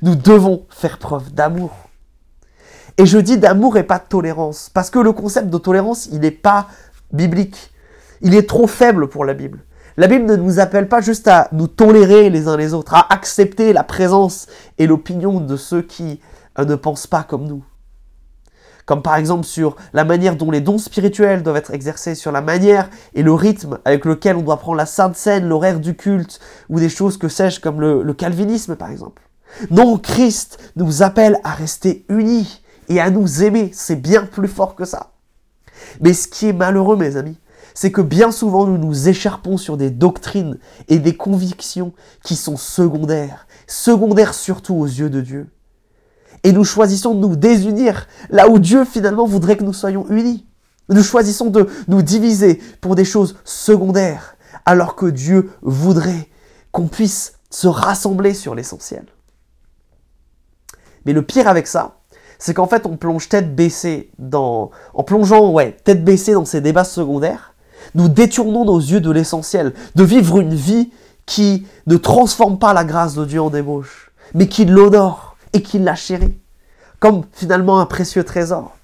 nous 0.01 0.14
devons 0.14 0.64
faire 0.71 0.97
preuve 0.97 1.35
d'amour. 1.35 1.71
Et 2.97 3.05
je 3.05 3.19
dis 3.19 3.37
d'amour 3.37 3.77
et 3.77 3.83
pas 3.83 3.99
de 3.99 4.07
tolérance, 4.09 4.71
parce 4.73 4.88
que 4.88 4.99
le 4.99 5.12
concept 5.12 5.51
de 5.51 5.59
tolérance, 5.59 6.07
il 6.07 6.21
n'est 6.21 6.31
pas 6.31 6.69
biblique. 7.12 7.75
Il 8.23 8.35
est 8.35 8.49
trop 8.49 8.67
faible 8.67 9.09
pour 9.09 9.27
la 9.27 9.35
Bible. 9.35 9.67
La 9.99 10.07
Bible 10.07 10.25
ne 10.25 10.37
nous 10.37 10.61
appelle 10.61 10.88
pas 10.88 11.03
juste 11.03 11.29
à 11.29 11.51
nous 11.53 11.67
tolérer 11.67 12.31
les 12.31 12.49
uns 12.49 12.57
les 12.57 12.73
autres, 12.73 12.95
à 12.95 13.12
accepter 13.12 13.75
la 13.75 13.85
présence 13.85 14.47
et 14.79 14.87
l'opinion 14.87 15.41
de 15.41 15.57
ceux 15.59 15.83
qui 15.83 16.23
euh, 16.59 16.64
ne 16.64 16.75
pensent 16.75 17.07
pas 17.07 17.23
comme 17.23 17.47
nous. 17.47 17.62
Comme 18.88 19.03
par 19.03 19.16
exemple 19.16 19.44
sur 19.44 19.77
la 19.92 20.07
manière 20.07 20.35
dont 20.35 20.51
les 20.51 20.62
dons 20.62 20.79
spirituels 20.79 21.42
doivent 21.42 21.59
être 21.59 21.74
exercés, 21.74 22.14
sur 22.14 22.33
la 22.33 22.40
manière 22.40 22.88
et 23.12 23.22
le 23.22 23.35
rythme 23.35 23.81
avec 23.85 24.07
lequel 24.07 24.37
on 24.37 24.40
doit 24.40 24.57
prendre 24.57 24.79
la 24.79 24.87
sainte 24.87 25.14
scène, 25.14 25.46
l'horaire 25.46 25.79
du 25.79 25.94
culte, 25.94 26.40
ou 26.70 26.81
des 26.81 26.88
choses 26.88 27.18
que 27.18 27.29
sais-je 27.29 27.61
comme 27.61 27.83
le, 27.83 28.03
le 28.03 28.14
calvinisme 28.14 28.77
par 28.77 28.90
exemple. 28.90 29.29
Non, 29.70 29.98
Christ 29.98 30.72
nous 30.77 31.03
appelle 31.03 31.38
à 31.44 31.51
rester 31.51 32.07
unis 32.09 32.62
et 32.88 32.98
à 32.98 33.11
nous 33.11 33.42
aimer. 33.42 33.68
C'est 33.74 34.01
bien 34.01 34.24
plus 34.24 34.48
fort 34.48 34.74
que 34.74 34.87
ça. 34.87 35.11
Mais 36.01 36.14
ce 36.14 36.27
qui 36.27 36.48
est 36.48 36.55
malheureux, 36.55 36.96
mes 36.96 37.16
amis, 37.16 37.37
c'est 37.74 37.92
que 37.92 38.01
bien 38.01 38.31
souvent 38.31 38.66
nous 38.66 38.79
nous 38.79 39.11
écharpons 39.11 39.59
sur 39.59 39.77
des 39.77 39.90
doctrines 39.90 40.59
et 40.88 40.98
des 40.98 41.14
convictions 41.14 41.92
qui 42.24 42.37
sont 42.37 42.57
secondaires, 42.57 43.46
secondaires 43.66 44.33
surtout 44.33 44.77
aux 44.77 44.87
yeux 44.87 45.11
de 45.11 45.20
Dieu. 45.20 45.51
Et 46.44 46.53
nous 46.53 46.64
choisissons 46.64 47.14
de 47.14 47.20
nous 47.20 47.37
désunir 47.37 48.07
là 48.31 48.48
où 48.48 48.59
Dieu 48.59 48.85
finalement 48.85 49.27
voudrait 49.27 49.57
que 49.57 49.64
nous 49.64 49.72
soyons 49.72 50.07
unis. 50.09 50.46
Nous 50.88 51.03
choisissons 51.03 51.51
de 51.51 51.68
nous 51.88 52.03
diviser 52.03 52.61
pour 52.81 52.94
des 52.94 53.05
choses 53.05 53.37
secondaires, 53.44 54.37
alors 54.64 54.96
que 54.96 55.07
Dieu 55.07 55.51
voudrait 55.62 56.29
qu'on 56.72 56.88
puisse 56.88 57.35
se 57.51 57.68
rassembler 57.68 58.35
sur 58.35 58.55
l'essentiel. 58.55 59.05
Mais 61.05 61.12
le 61.12 61.22
pire 61.22 61.48
avec 61.48 61.66
ça, 61.66 61.98
c'est 62.38 62.55
qu'en 62.55 62.66
fait, 62.66 62.87
on 62.87 62.96
plonge 62.96 63.29
tête 63.29 63.55
baissée 63.55 64.11
dans, 64.18 64.70
en 64.94 65.03
plongeant, 65.03 65.55
tête 65.85 66.05
baissée 66.05 66.33
dans 66.33 66.44
ces 66.44 66.61
débats 66.61 66.85
secondaires, 66.85 67.55
nous 67.94 68.09
détournons 68.09 68.64
nos 68.64 68.79
yeux 68.79 69.01
de 69.01 69.11
l'essentiel, 69.11 69.74
de 69.94 70.05
vivre 70.05 70.38
une 70.40 70.55
vie 70.55 70.90
qui 71.27 71.66
ne 71.87 71.96
transforme 71.96 72.59
pas 72.59 72.72
la 72.72 72.85
grâce 72.85 73.14
de 73.14 73.24
Dieu 73.24 73.40
en 73.40 73.51
débauche, 73.51 74.12
mais 74.35 74.48
qui 74.48 74.64
l'honore 74.64 75.28
et 75.52 75.62
qui 75.62 75.78
la 75.78 75.94
chérit, 75.94 76.38
comme 76.98 77.24
finalement 77.32 77.80
un 77.80 77.87
précieux 77.87 78.24
trésor. 78.24 78.76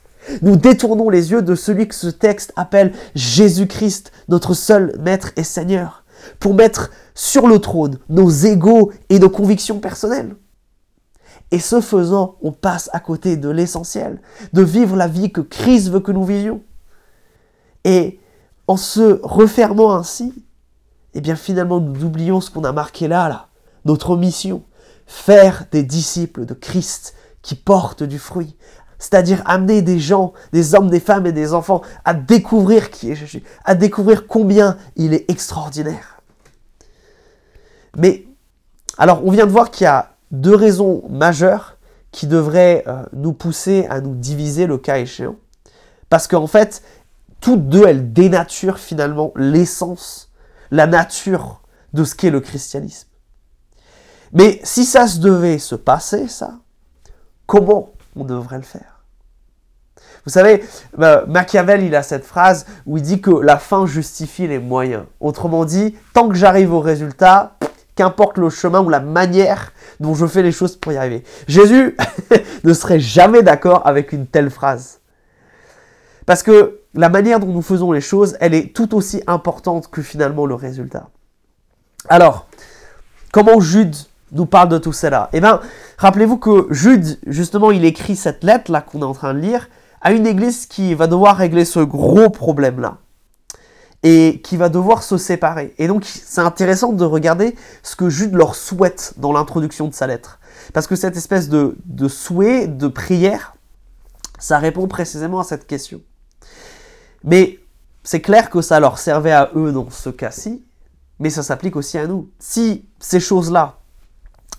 Nous 0.42 0.56
détournons 0.56 1.10
les 1.10 1.32
yeux 1.32 1.42
de 1.42 1.54
celui 1.54 1.86
que 1.86 1.94
ce 1.94 2.08
texte 2.08 2.52
appelle 2.56 2.92
Jésus-Christ, 3.14 4.12
notre 4.28 4.54
seul 4.54 4.96
Maître 4.98 5.32
et 5.36 5.44
Seigneur, 5.44 6.04
pour 6.40 6.54
mettre 6.54 6.90
sur 7.14 7.46
le 7.46 7.58
trône 7.58 7.98
nos 8.08 8.30
égaux 8.30 8.92
et 9.10 9.18
nos 9.18 9.30
convictions 9.30 9.80
personnelles. 9.80 10.34
Et 11.50 11.58
ce 11.58 11.80
faisant, 11.80 12.36
on 12.42 12.52
passe 12.52 12.90
à 12.92 13.00
côté 13.00 13.36
de 13.36 13.48
l'essentiel, 13.48 14.20
de 14.52 14.62
vivre 14.62 14.96
la 14.96 15.06
vie 15.06 15.30
que 15.30 15.40
Christ 15.42 15.88
veut 15.90 16.00
que 16.00 16.12
nous 16.12 16.24
vivions. 16.24 16.62
Et 17.84 18.18
en 18.66 18.76
se 18.76 19.20
refermant 19.22 19.94
ainsi, 19.94 20.32
eh 21.12 21.20
bien 21.20 21.36
finalement 21.36 21.80
nous 21.80 22.04
oublions 22.04 22.40
ce 22.40 22.50
qu'on 22.50 22.64
a 22.64 22.72
marqué 22.72 23.08
là, 23.08 23.28
là, 23.28 23.48
notre 23.84 24.16
mission, 24.16 24.62
faire 25.06 25.64
des 25.70 25.82
disciples 25.82 26.46
de 26.46 26.54
Christ 26.54 27.14
qui 27.42 27.54
portent 27.54 28.02
du 28.02 28.18
fruit, 28.18 28.56
c'est-à-dire 28.98 29.42
amener 29.44 29.82
des 29.82 29.98
gens, 29.98 30.32
des 30.52 30.74
hommes, 30.74 30.88
des 30.88 31.00
femmes 31.00 31.26
et 31.26 31.32
des 31.32 31.52
enfants 31.52 31.82
à 32.04 32.14
découvrir 32.14 32.90
qui 32.90 33.10
est 33.10 33.14
Jésus, 33.14 33.42
à 33.64 33.74
découvrir 33.74 34.26
combien 34.26 34.78
il 34.96 35.12
est 35.12 35.30
extraordinaire. 35.30 36.20
Mais 37.96 38.26
alors 38.98 39.24
on 39.24 39.30
vient 39.30 39.46
de 39.46 39.52
voir 39.52 39.70
qu'il 39.70 39.84
y 39.84 39.88
a 39.88 40.14
deux 40.30 40.54
raisons 40.54 41.02
majeures 41.08 41.76
qui 42.10 42.26
devraient 42.26 42.84
euh, 42.86 43.02
nous 43.12 43.32
pousser 43.32 43.86
à 43.90 44.00
nous 44.00 44.14
diviser 44.14 44.66
le 44.66 44.78
cas 44.78 44.98
échéant. 44.98 45.36
Parce 46.08 46.28
qu'en 46.28 46.46
fait, 46.46 46.82
toutes 47.40 47.68
deux, 47.68 47.86
elles 47.86 48.12
dénaturent 48.12 48.78
finalement 48.78 49.32
l'essence, 49.36 50.30
la 50.70 50.86
nature 50.86 51.60
de 51.92 52.04
ce 52.04 52.14
qu'est 52.14 52.30
le 52.30 52.40
christianisme. 52.40 53.08
Mais 54.34 54.60
si 54.64 54.84
ça 54.84 55.06
se 55.06 55.20
devait 55.20 55.58
se 55.58 55.76
passer, 55.76 56.28
ça, 56.28 56.58
comment 57.46 57.92
on 58.16 58.24
devrait 58.24 58.56
le 58.56 58.62
faire? 58.62 59.00
Vous 60.26 60.32
savez, 60.32 60.64
euh, 60.98 61.24
Machiavel, 61.26 61.82
il 61.82 61.94
a 61.94 62.02
cette 62.02 62.24
phrase 62.24 62.66
où 62.86 62.96
il 62.96 63.02
dit 63.02 63.20
que 63.20 63.30
la 63.30 63.58
fin 63.58 63.86
justifie 63.86 64.48
les 64.48 64.58
moyens. 64.58 65.04
Autrement 65.20 65.64
dit, 65.64 65.96
tant 66.14 66.28
que 66.28 66.34
j'arrive 66.34 66.72
au 66.72 66.80
résultat, 66.80 67.56
qu'importe 67.94 68.38
le 68.38 68.50
chemin 68.50 68.80
ou 68.80 68.88
la 68.88 69.00
manière 69.00 69.72
dont 70.00 70.14
je 70.14 70.26
fais 70.26 70.42
les 70.42 70.50
choses 70.50 70.76
pour 70.76 70.92
y 70.92 70.96
arriver. 70.96 71.22
Jésus 71.46 71.96
ne 72.64 72.72
serait 72.72 73.00
jamais 73.00 73.42
d'accord 73.42 73.86
avec 73.86 74.12
une 74.12 74.26
telle 74.26 74.50
phrase. 74.50 75.00
Parce 76.26 76.42
que 76.42 76.80
la 76.94 77.08
manière 77.08 77.38
dont 77.38 77.52
nous 77.52 77.62
faisons 77.62 77.92
les 77.92 78.00
choses, 78.00 78.36
elle 78.40 78.54
est 78.54 78.74
tout 78.74 78.94
aussi 78.96 79.22
importante 79.26 79.90
que 79.90 80.02
finalement 80.02 80.46
le 80.46 80.54
résultat. 80.54 81.08
Alors, 82.08 82.46
comment 83.30 83.60
Jude 83.60 83.94
nous 84.34 84.46
parle 84.46 84.68
de 84.68 84.78
tout 84.78 84.92
cela 84.92 85.30
Eh 85.32 85.40
bien, 85.40 85.60
rappelez-vous 85.98 86.38
que 86.38 86.66
Jude, 86.70 87.18
justement, 87.26 87.70
il 87.70 87.84
écrit 87.84 88.16
cette 88.16 88.44
lettre-là 88.44 88.82
qu'on 88.82 89.00
est 89.00 89.04
en 89.04 89.14
train 89.14 89.34
de 89.34 89.38
lire 89.38 89.68
à 90.00 90.12
une 90.12 90.26
église 90.26 90.66
qui 90.66 90.94
va 90.94 91.06
devoir 91.06 91.36
régler 91.36 91.64
ce 91.64 91.80
gros 91.80 92.28
problème-là 92.28 92.98
et 94.02 94.42
qui 94.44 94.58
va 94.58 94.68
devoir 94.68 95.02
se 95.02 95.16
séparer. 95.16 95.74
Et 95.78 95.88
donc 95.88 96.04
c'est 96.04 96.42
intéressant 96.42 96.92
de 96.92 97.04
regarder 97.04 97.56
ce 97.82 97.96
que 97.96 98.10
Jude 98.10 98.34
leur 98.34 98.54
souhaite 98.54 99.14
dans 99.16 99.32
l'introduction 99.32 99.88
de 99.88 99.94
sa 99.94 100.06
lettre. 100.06 100.38
Parce 100.74 100.86
que 100.86 100.94
cette 100.94 101.16
espèce 101.16 101.48
de, 101.48 101.76
de 101.86 102.06
souhait, 102.06 102.66
de 102.66 102.86
prière, 102.86 103.54
ça 104.38 104.58
répond 104.58 104.86
précisément 104.88 105.40
à 105.40 105.44
cette 105.44 105.66
question. 105.66 106.02
Mais 107.24 107.58
c'est 108.02 108.20
clair 108.20 108.50
que 108.50 108.60
ça 108.60 108.78
leur 108.78 108.98
servait 108.98 109.32
à 109.32 109.50
eux 109.56 109.72
dans 109.72 109.88
ce 109.88 110.10
cas-ci, 110.10 110.62
mais 111.18 111.30
ça 111.30 111.42
s'applique 111.42 111.76
aussi 111.76 111.96
à 111.96 112.06
nous. 112.06 112.28
Si 112.38 112.84
ces 113.00 113.20
choses-là, 113.20 113.78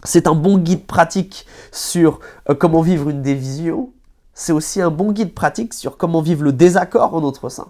c'est 0.06 0.28
un 0.28 0.36
bon 0.36 0.58
guide 0.58 0.86
pratique 0.86 1.46
sur 1.72 2.20
euh, 2.50 2.56
comment 2.56 2.82
vivre 2.82 3.10
une 3.10 3.22
division, 3.22 3.92
c'est 4.34 4.52
aussi 4.52 4.82
un 4.82 4.92
bon 4.92 5.12
guide 5.12 5.34
pratique 5.34 5.74
sur 5.74 5.98
comment 5.98 6.22
vivre 6.22 6.44
le 6.44 6.54
désaccord 6.54 7.14
en 7.16 7.22
notre 7.22 7.50
sein 7.50 7.68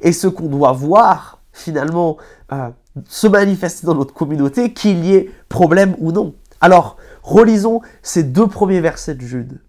et 0.00 0.12
ce 0.12 0.26
qu'on 0.26 0.48
doit 0.48 0.72
voir 0.72 1.40
finalement 1.52 2.16
euh, 2.52 2.70
se 3.08 3.26
manifester 3.26 3.86
dans 3.86 3.94
notre 3.94 4.14
communauté, 4.14 4.72
qu'il 4.72 5.04
y 5.04 5.14
ait 5.14 5.30
problème 5.48 5.94
ou 5.98 6.12
non. 6.12 6.34
Alors, 6.60 6.96
relisons 7.22 7.80
ces 8.02 8.22
deux 8.22 8.46
premiers 8.46 8.80
versets 8.80 9.14
de 9.14 9.20
Jude. 9.20 9.60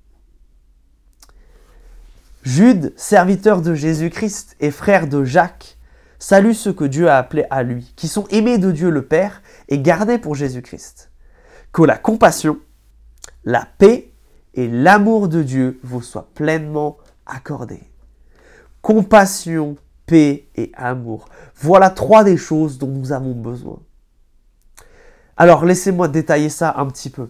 Jude, 2.43 2.93
serviteur 2.95 3.61
de 3.61 3.73
Jésus-Christ 3.73 4.55
et 4.59 4.71
frère 4.71 5.07
de 5.07 5.23
Jacques, 5.23 5.77
salue 6.19 6.53
ceux 6.53 6.73
que 6.73 6.85
Dieu 6.85 7.09
a 7.09 7.17
appelés 7.17 7.45
à 7.49 7.63
lui, 7.63 7.91
qui 7.95 8.07
sont 8.07 8.27
aimés 8.27 8.59
de 8.59 8.71
Dieu 8.71 8.89
le 8.89 9.05
Père 9.05 9.41
et 9.67 9.79
gardés 9.79 10.19
pour 10.19 10.35
Jésus-Christ. 10.35 11.11
Que 11.75 11.83
la 11.83 11.97
compassion, 11.97 12.57
la 13.43 13.67
paix 13.77 14.13
et 14.53 14.69
l'amour 14.69 15.27
de 15.27 15.43
Dieu 15.43 15.77
vous 15.83 16.01
soient 16.01 16.29
pleinement 16.33 16.95
accordés. 17.25 17.83
Compassion, 18.81 19.75
paix 20.05 20.47
et 20.55 20.71
amour. 20.75 21.27
Voilà 21.57 21.89
trois 21.89 22.23
des 22.23 22.37
choses 22.37 22.77
dont 22.77 22.87
nous 22.87 23.11
avons 23.11 23.33
besoin. 23.33 23.79
Alors 25.35 25.65
laissez-moi 25.65 26.07
détailler 26.07 26.47
ça 26.47 26.75
un 26.77 26.85
petit 26.85 27.09
peu. 27.09 27.27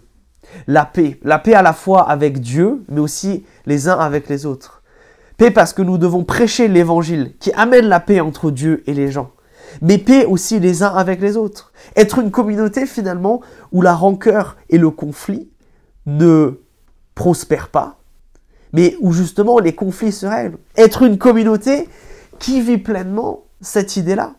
La 0.67 0.85
paix. 0.85 1.19
La 1.23 1.39
paix 1.39 1.55
à 1.55 1.63
la 1.63 1.73
fois 1.73 2.07
avec 2.07 2.39
Dieu, 2.39 2.85
mais 2.87 2.99
aussi 2.99 3.47
les 3.65 3.87
uns 3.87 3.97
avec 3.97 4.29
les 4.29 4.45
autres. 4.45 4.83
Paix 5.37 5.49
parce 5.49 5.73
que 5.73 5.81
nous 5.81 5.97
devons 5.97 6.23
prêcher 6.23 6.67
l'évangile 6.67 7.35
qui 7.39 7.51
amène 7.53 7.87
la 7.87 7.99
paix 7.99 8.19
entre 8.19 8.51
Dieu 8.51 8.83
et 8.85 8.93
les 8.93 9.11
gens. 9.11 9.31
Mais 9.81 9.97
paix 9.97 10.25
aussi 10.25 10.59
les 10.59 10.83
uns 10.83 10.95
avec 10.95 11.21
les 11.21 11.37
autres. 11.37 11.71
Être 11.95 12.19
une 12.19 12.31
communauté 12.31 12.85
finalement 12.85 13.41
où 13.71 13.81
la 13.81 13.93
rancœur 13.93 14.57
et 14.69 14.77
le 14.77 14.89
conflit 14.89 15.49
ne 16.05 16.59
prospèrent 17.15 17.69
pas, 17.69 17.97
mais 18.73 18.95
où 18.99 19.11
justement 19.11 19.59
les 19.59 19.73
conflits 19.73 20.11
se 20.11 20.25
règlent. 20.25 20.57
Être 20.75 21.03
une 21.03 21.17
communauté 21.17 21.89
qui 22.39 22.61
vit 22.61 22.77
pleinement 22.77 23.45
cette 23.61 23.97
idée-là 23.97 24.33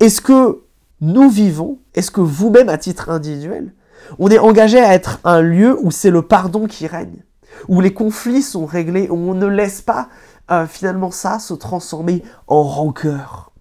Est-ce 0.00 0.20
que 0.20 0.62
nous 1.00 1.28
vivons, 1.28 1.78
est-ce 1.94 2.10
que 2.10 2.20
vous-même 2.20 2.68
à 2.68 2.78
titre 2.78 3.10
individuel, 3.10 3.74
on 4.18 4.28
est 4.28 4.38
engagé 4.38 4.78
à 4.78 4.94
être 4.94 5.20
un 5.24 5.42
lieu 5.42 5.76
où 5.80 5.90
c'est 5.90 6.10
le 6.10 6.22
pardon 6.22 6.66
qui 6.66 6.86
règne, 6.86 7.22
où 7.68 7.80
les 7.80 7.92
conflits 7.92 8.42
sont 8.42 8.66
réglés, 8.66 9.08
où 9.10 9.16
on 9.16 9.34
ne 9.34 9.46
laisse 9.46 9.82
pas 9.82 10.08
euh, 10.50 10.66
finalement 10.66 11.10
ça 11.10 11.38
se 11.38 11.54
transformer 11.54 12.22
en 12.46 12.62
rancœur? 12.62 13.52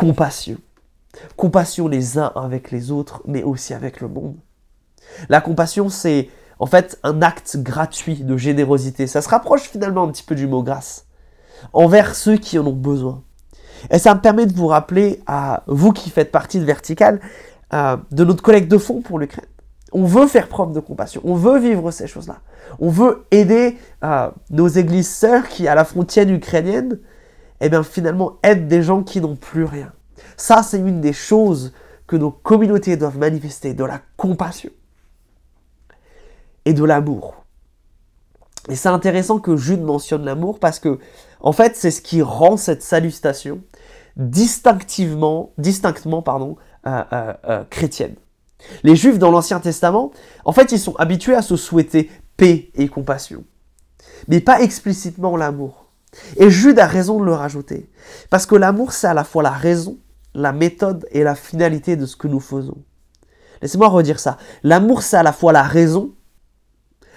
Compassion. 0.00 0.56
Compassion 1.36 1.86
les 1.86 2.16
uns 2.16 2.32
avec 2.34 2.70
les 2.70 2.90
autres, 2.90 3.22
mais 3.26 3.42
aussi 3.42 3.74
avec 3.74 4.00
le 4.00 4.08
monde. 4.08 4.34
La 5.28 5.42
compassion, 5.42 5.90
c'est 5.90 6.30
en 6.58 6.64
fait 6.64 6.98
un 7.02 7.20
acte 7.20 7.58
gratuit 7.58 8.24
de 8.24 8.34
générosité. 8.38 9.06
Ça 9.06 9.20
se 9.20 9.28
rapproche 9.28 9.64
finalement 9.68 10.04
un 10.04 10.08
petit 10.08 10.22
peu 10.22 10.34
du 10.34 10.46
mot 10.46 10.62
grâce 10.62 11.04
envers 11.74 12.14
ceux 12.14 12.38
qui 12.38 12.58
en 12.58 12.66
ont 12.66 12.72
besoin. 12.72 13.22
Et 13.90 13.98
ça 13.98 14.14
me 14.14 14.22
permet 14.22 14.46
de 14.46 14.54
vous 14.54 14.68
rappeler 14.68 15.20
à 15.26 15.64
vous 15.66 15.92
qui 15.92 16.08
faites 16.08 16.32
partie 16.32 16.60
de 16.60 16.64
Vertical 16.64 17.20
euh, 17.74 17.98
de 18.10 18.24
notre 18.24 18.42
collecte 18.42 18.70
de 18.70 18.78
fonds 18.78 19.02
pour 19.02 19.18
l'Ukraine. 19.18 19.44
On 19.92 20.06
veut 20.06 20.28
faire 20.28 20.48
preuve 20.48 20.72
de 20.72 20.80
compassion, 20.80 21.20
on 21.24 21.34
veut 21.34 21.58
vivre 21.58 21.90
ces 21.90 22.06
choses-là. 22.06 22.38
On 22.78 22.88
veut 22.88 23.26
aider 23.30 23.76
euh, 24.02 24.30
nos 24.48 24.68
églises 24.68 25.10
sœurs 25.10 25.46
qui, 25.46 25.68
à 25.68 25.74
la 25.74 25.84
frontière 25.84 26.26
ukrainienne, 26.26 27.00
eh 27.60 27.68
bien 27.68 27.82
finalement 27.82 28.38
aident 28.42 28.68
des 28.68 28.82
gens 28.82 29.02
qui 29.02 29.20
n'ont 29.20 29.36
plus 29.36 29.64
rien. 29.64 29.92
Ça, 30.36 30.62
c'est 30.62 30.78
une 30.78 31.00
des 31.00 31.12
choses 31.12 31.72
que 32.06 32.16
nos 32.16 32.30
communautés 32.30 32.96
doivent 32.96 33.18
manifester, 33.18 33.74
de 33.74 33.84
la 33.84 34.00
compassion 34.16 34.70
et 36.64 36.72
de 36.72 36.84
l'amour. 36.84 37.44
Et 38.68 38.74
c'est 38.74 38.88
intéressant 38.88 39.38
que 39.38 39.56
Jude 39.56 39.82
mentionne 39.82 40.24
l'amour 40.24 40.58
parce 40.58 40.78
que, 40.78 40.98
en 41.40 41.52
fait, 41.52 41.76
c'est 41.76 41.90
ce 41.90 42.02
qui 42.02 42.22
rend 42.22 42.56
cette 42.56 42.82
salutation 42.82 43.62
distinctement 44.16 45.52
euh, 46.86 47.02
euh, 47.12 47.32
euh, 47.48 47.64
chrétienne. 47.70 48.16
Les 48.82 48.96
Juifs 48.96 49.18
dans 49.18 49.30
l'Ancien 49.30 49.60
Testament, 49.60 50.10
en 50.44 50.52
fait, 50.52 50.72
ils 50.72 50.78
sont 50.78 50.94
habitués 50.96 51.34
à 51.34 51.42
se 51.42 51.56
souhaiter 51.56 52.10
paix 52.36 52.70
et 52.74 52.88
compassion, 52.88 53.44
mais 54.28 54.40
pas 54.40 54.60
explicitement 54.60 55.36
l'amour. 55.36 55.89
Et 56.36 56.50
Jude 56.50 56.78
a 56.78 56.86
raison 56.86 57.20
de 57.20 57.24
le 57.24 57.32
rajouter, 57.32 57.88
parce 58.30 58.46
que 58.46 58.56
l'amour, 58.56 58.92
c'est 58.92 59.06
à 59.06 59.14
la 59.14 59.24
fois 59.24 59.42
la 59.42 59.50
raison, 59.50 59.98
la 60.34 60.52
méthode 60.52 61.06
et 61.12 61.22
la 61.22 61.34
finalité 61.34 61.96
de 61.96 62.06
ce 62.06 62.16
que 62.16 62.26
nous 62.26 62.40
faisons. 62.40 62.78
Laissez-moi 63.62 63.88
redire 63.88 64.18
ça. 64.18 64.38
L'amour, 64.62 65.02
c'est 65.02 65.16
à 65.16 65.22
la 65.22 65.32
fois 65.32 65.52
la 65.52 65.62
raison, 65.62 66.14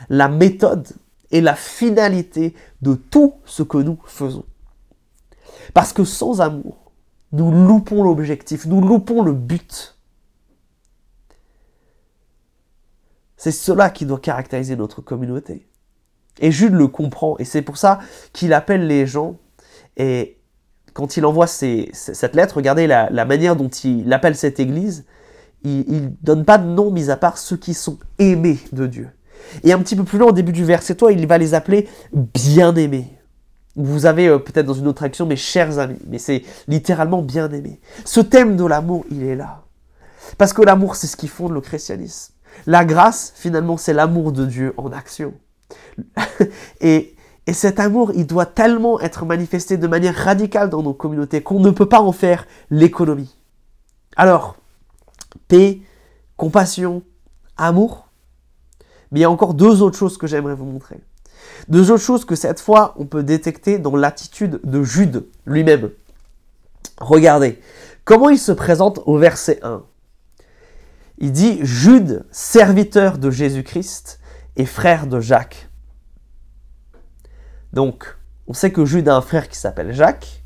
la 0.09 0.27
méthode 0.27 0.87
et 1.31 1.41
la 1.41 1.55
finalité 1.55 2.53
de 2.81 2.93
tout 2.93 3.35
ce 3.45 3.63
que 3.63 3.77
nous 3.77 3.97
faisons. 4.05 4.45
Parce 5.73 5.93
que 5.93 6.03
sans 6.03 6.41
amour, 6.41 6.91
nous 7.31 7.51
loupons 7.51 8.03
l'objectif, 8.03 8.65
nous 8.65 8.81
loupons 8.81 9.23
le 9.23 9.33
but. 9.33 9.97
C'est 13.37 13.51
cela 13.51 13.89
qui 13.89 14.05
doit 14.05 14.19
caractériser 14.19 14.75
notre 14.75 15.01
communauté. 15.01 15.67
Et 16.39 16.51
Jude 16.51 16.73
le 16.73 16.87
comprend, 16.87 17.37
et 17.37 17.45
c'est 17.45 17.61
pour 17.61 17.77
ça 17.77 17.99
qu'il 18.33 18.53
appelle 18.53 18.87
les 18.87 19.05
gens, 19.05 19.37
et 19.97 20.37
quand 20.93 21.17
il 21.17 21.25
envoie 21.25 21.47
cette 21.47 22.35
lettre, 22.35 22.55
regardez 22.55 22.87
la, 22.87 23.25
manière 23.25 23.55
dont 23.55 23.69
il 23.69 24.11
appelle 24.13 24.35
cette 24.35 24.59
église, 24.59 25.05
il 25.63 26.03
ne 26.03 26.09
donne 26.21 26.45
pas 26.45 26.57
de 26.57 26.67
nom 26.67 26.91
mis 26.91 27.09
à 27.09 27.17
part 27.17 27.37
ceux 27.37 27.57
qui 27.57 27.73
sont 27.73 27.97
aimés 28.19 28.59
de 28.71 28.87
Dieu. 28.87 29.09
Et 29.63 29.73
un 29.73 29.79
petit 29.79 29.95
peu 29.95 30.03
plus 30.03 30.17
loin, 30.17 30.29
au 30.29 30.33
début 30.33 30.51
du 30.51 30.65
verset 30.65 30.95
toi, 30.95 31.11
il 31.11 31.27
va 31.27 31.37
les 31.37 31.53
appeler 31.53 31.87
bien-aimés. 32.11 33.17
Vous 33.75 34.05
avez 34.05 34.27
euh, 34.27 34.37
peut-être 34.37 34.65
dans 34.65 34.73
une 34.73 34.87
autre 34.87 35.03
action 35.03 35.25
mes 35.25 35.35
chers 35.35 35.79
amis, 35.79 35.99
mais 36.07 36.19
c'est 36.19 36.43
littéralement 36.67 37.21
bien-aimés. 37.21 37.79
Ce 38.05 38.19
thème 38.19 38.55
de 38.55 38.65
l'amour, 38.65 39.05
il 39.09 39.23
est 39.23 39.35
là. 39.35 39.63
Parce 40.37 40.53
que 40.53 40.61
l'amour, 40.61 40.95
c'est 40.95 41.07
ce 41.07 41.17
qui 41.17 41.27
fonde 41.27 41.53
le 41.53 41.61
christianisme. 41.61 42.33
La 42.67 42.85
grâce, 42.85 43.33
finalement, 43.35 43.77
c'est 43.77 43.93
l'amour 43.93 44.31
de 44.31 44.45
Dieu 44.45 44.73
en 44.77 44.91
action. 44.91 45.33
et, 46.81 47.15
et 47.45 47.53
cet 47.53 47.79
amour, 47.79 48.11
il 48.15 48.25
doit 48.25 48.45
tellement 48.45 48.99
être 49.01 49.25
manifesté 49.25 49.77
de 49.77 49.87
manière 49.87 50.15
radicale 50.15 50.69
dans 50.69 50.81
nos 50.81 50.93
communautés 50.93 51.41
qu'on 51.41 51.59
ne 51.59 51.71
peut 51.71 51.89
pas 51.89 52.01
en 52.01 52.11
faire 52.11 52.47
l'économie. 52.69 53.35
Alors, 54.15 54.55
paix, 55.47 55.81
compassion, 56.37 57.03
amour, 57.57 58.07
mais 59.11 59.19
il 59.19 59.21
y 59.21 59.25
a 59.25 59.31
encore 59.31 59.53
deux 59.53 59.81
autres 59.81 59.97
choses 59.97 60.17
que 60.17 60.27
j'aimerais 60.27 60.55
vous 60.55 60.65
montrer. 60.65 60.99
Deux 61.67 61.91
autres 61.91 62.03
choses 62.03 62.25
que 62.25 62.35
cette 62.35 62.59
fois 62.59 62.95
on 62.97 63.05
peut 63.05 63.23
détecter 63.23 63.77
dans 63.77 63.95
l'attitude 63.95 64.59
de 64.63 64.83
Jude 64.83 65.25
lui-même. 65.45 65.91
Regardez 66.99 67.59
comment 68.05 68.29
il 68.29 68.39
se 68.39 68.51
présente 68.51 69.01
au 69.05 69.17
verset 69.17 69.59
1. 69.61 69.83
Il 71.19 71.31
dit 71.31 71.59
Jude, 71.61 72.25
serviteur 72.31 73.17
de 73.17 73.29
Jésus-Christ 73.29 74.19
et 74.55 74.65
frère 74.65 75.07
de 75.07 75.19
Jacques. 75.19 75.69
Donc, 77.71 78.15
on 78.47 78.53
sait 78.53 78.71
que 78.71 78.85
Jude 78.85 79.09
a 79.09 79.15
un 79.15 79.21
frère 79.21 79.49
qui 79.49 79.57
s'appelle 79.57 79.93
Jacques. 79.93 80.43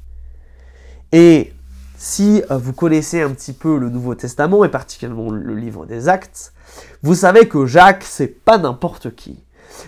Et 1.11 1.53
si 1.97 2.43
euh, 2.51 2.57
vous 2.57 2.73
connaissez 2.73 3.21
un 3.21 3.31
petit 3.31 3.53
peu 3.53 3.77
le 3.77 3.89
Nouveau 3.89 4.15
Testament 4.15 4.63
et 4.63 4.69
particulièrement 4.69 5.31
le 5.31 5.55
livre 5.55 5.85
des 5.85 6.07
Actes, 6.07 6.53
vous 7.01 7.15
savez 7.15 7.47
que 7.47 7.65
Jacques, 7.65 8.03
c'est 8.03 8.27
pas 8.27 8.57
n'importe 8.57 9.15
qui. 9.15 9.43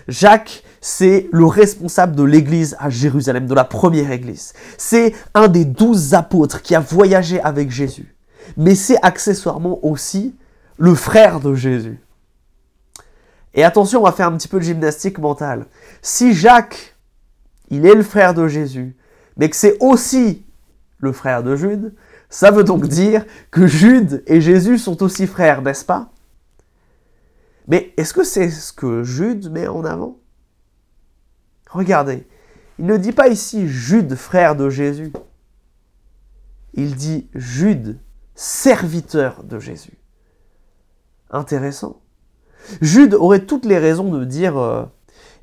Jacques, 0.08 0.62
c'est 0.80 1.28
le 1.32 1.46
responsable 1.46 2.16
de 2.16 2.22
l'église 2.22 2.76
à 2.78 2.90
Jérusalem, 2.90 3.46
de 3.46 3.54
la 3.54 3.64
première 3.64 4.10
église. 4.10 4.52
C'est 4.76 5.14
un 5.34 5.48
des 5.48 5.64
douze 5.64 6.14
apôtres 6.14 6.62
qui 6.62 6.74
a 6.74 6.80
voyagé 6.80 7.40
avec 7.40 7.70
Jésus. 7.70 8.14
Mais 8.56 8.74
c'est 8.74 8.98
accessoirement 9.02 9.78
aussi 9.84 10.34
le 10.78 10.94
frère 10.94 11.40
de 11.40 11.54
Jésus. 11.54 12.00
Et 13.54 13.64
attention, 13.64 14.00
on 14.00 14.04
va 14.04 14.12
faire 14.12 14.28
un 14.28 14.36
petit 14.36 14.48
peu 14.48 14.58
de 14.58 14.64
gymnastique 14.64 15.18
mentale. 15.18 15.66
Si 16.02 16.34
Jacques, 16.34 16.96
il 17.68 17.86
est 17.86 17.94
le 17.94 18.02
frère 18.02 18.34
de 18.34 18.46
Jésus, 18.46 18.96
mais 19.36 19.50
que 19.50 19.56
c'est 19.56 19.76
aussi 19.80 20.44
le 20.98 21.12
frère 21.12 21.42
de 21.42 21.56
Jude, 21.56 21.94
ça 22.28 22.50
veut 22.50 22.64
donc 22.64 22.86
dire 22.86 23.24
que 23.50 23.66
Jude 23.66 24.22
et 24.26 24.40
Jésus 24.40 24.78
sont 24.78 25.02
aussi 25.02 25.26
frères, 25.26 25.62
n'est-ce 25.62 25.84
pas? 25.84 26.12
Mais 27.66 27.92
est-ce 27.96 28.14
que 28.14 28.24
c'est 28.24 28.50
ce 28.50 28.72
que 28.72 29.02
Jude 29.02 29.50
met 29.50 29.66
en 29.66 29.84
avant? 29.84 30.18
Regardez, 31.70 32.26
il 32.78 32.86
ne 32.86 32.96
dit 32.96 33.12
pas 33.12 33.28
ici 33.28 33.68
Jude, 33.68 34.14
frère 34.14 34.56
de 34.56 34.70
Jésus. 34.70 35.12
Il 36.74 36.94
dit 36.94 37.28
Jude, 37.34 37.98
serviteur 38.34 39.42
de 39.42 39.58
Jésus. 39.58 39.98
Intéressant. 41.30 42.00
Jude 42.80 43.14
aurait 43.14 43.40
toutes 43.40 43.64
les 43.64 43.78
raisons 43.78 44.10
de 44.10 44.24
dire 44.24 44.58
euh, 44.58 44.84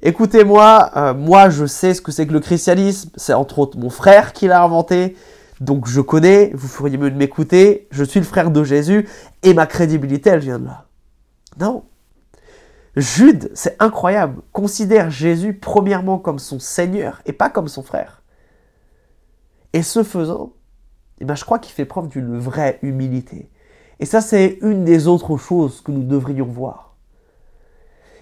Écoutez-moi, 0.02 0.92
euh, 0.96 1.14
moi 1.14 1.50
je 1.50 1.66
sais 1.66 1.94
ce 1.94 2.02
que 2.02 2.12
c'est 2.12 2.28
que 2.28 2.34
le 2.34 2.40
christianisme, 2.40 3.10
c'est 3.16 3.34
entre 3.34 3.60
autres 3.60 3.78
mon 3.78 3.90
frère 3.90 4.34
qui 4.34 4.48
l'a 4.48 4.64
inventé, 4.64 5.16
donc 5.60 5.88
je 5.88 6.02
connais, 6.02 6.52
vous 6.54 6.68
feriez 6.68 6.98
mieux 6.98 7.10
de 7.10 7.18
m'écouter, 7.18 7.88
je 7.92 8.04
suis 8.04 8.20
le 8.20 8.26
frère 8.26 8.52
de 8.52 8.64
Jésus, 8.64 9.08
et 9.44 9.54
ma 9.54 9.66
crédibilité, 9.66 10.30
elle 10.30 10.40
vient 10.40 10.60
de 10.60 10.66
là. 10.66 10.86
Non. 11.60 11.84
Jude, 12.96 13.52
c'est 13.54 13.76
incroyable, 13.80 14.42
considère 14.52 15.10
Jésus 15.10 15.54
premièrement 15.54 16.20
comme 16.20 16.40
son 16.40 16.60
Seigneur 16.60 17.22
et 17.26 17.34
pas 17.34 17.50
comme 17.50 17.68
son 17.68 17.84
frère. 17.84 18.24
Et 19.74 19.84
ce 19.84 20.04
faisant, 20.04 20.54
eh 21.20 21.26
ben, 21.26 21.36
je 21.36 21.46
crois 21.46 21.60
qu'il 21.60 21.74
fait 21.74 21.86
preuve 21.86 22.08
d'une 22.08 22.38
vraie 22.38 22.80
humilité. 22.82 23.50
Et 24.00 24.06
ça, 24.06 24.22
c'est 24.22 24.60
une 24.62 24.84
des 24.84 25.08
autres 25.08 25.38
choses 25.38 25.82
que 25.82 25.92
nous 25.92 26.04
devrions 26.04 26.46
voir. 26.46 26.87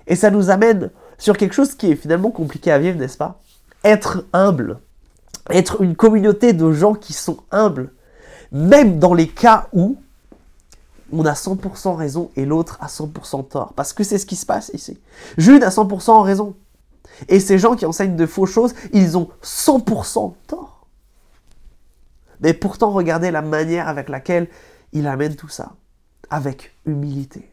Et 0.07 0.15
ça 0.15 0.31
nous 0.31 0.49
amène 0.49 0.91
sur 1.17 1.37
quelque 1.37 1.53
chose 1.53 1.75
qui 1.75 1.91
est 1.91 1.95
finalement 1.95 2.31
compliqué 2.31 2.71
à 2.71 2.79
vivre, 2.79 2.97
n'est-ce 2.97 3.17
pas? 3.17 3.39
Être 3.83 4.25
humble 4.33 4.79
être 5.49 5.81
une 5.81 5.95
communauté 5.95 6.53
de 6.53 6.71
gens 6.71 6.93
qui 6.93 7.13
sont 7.13 7.37
humbles, 7.51 7.91
même 8.51 8.99
dans 8.99 9.13
les 9.13 9.27
cas 9.27 9.67
où 9.73 9.97
on 11.11 11.25
a 11.25 11.33
100% 11.33 11.95
raison 11.95 12.31
et 12.35 12.45
l'autre 12.45 12.77
a 12.81 12.87
100% 12.87 13.47
tort. 13.47 13.73
Parce 13.73 13.93
que 13.93 14.03
c'est 14.03 14.17
ce 14.17 14.25
qui 14.25 14.35
se 14.35 14.45
passe 14.45 14.71
ici. 14.73 14.99
Jude 15.37 15.63
a 15.63 15.69
100% 15.69 16.23
raison. 16.23 16.55
Et 17.29 17.39
ces 17.39 17.59
gens 17.59 17.75
qui 17.75 17.85
enseignent 17.85 18.15
de 18.15 18.25
fausses 18.25 18.51
choses, 18.51 18.73
ils 18.91 19.17
ont 19.17 19.29
100% 19.43 20.33
tort. 20.47 20.87
Mais 22.41 22.53
pourtant, 22.53 22.91
regardez 22.91 23.31
la 23.31 23.41
manière 23.41 23.87
avec 23.87 24.09
laquelle 24.09 24.49
il 24.93 25.07
amène 25.07 25.35
tout 25.35 25.47
ça. 25.47 25.73
Avec 26.29 26.75
humilité. 26.85 27.51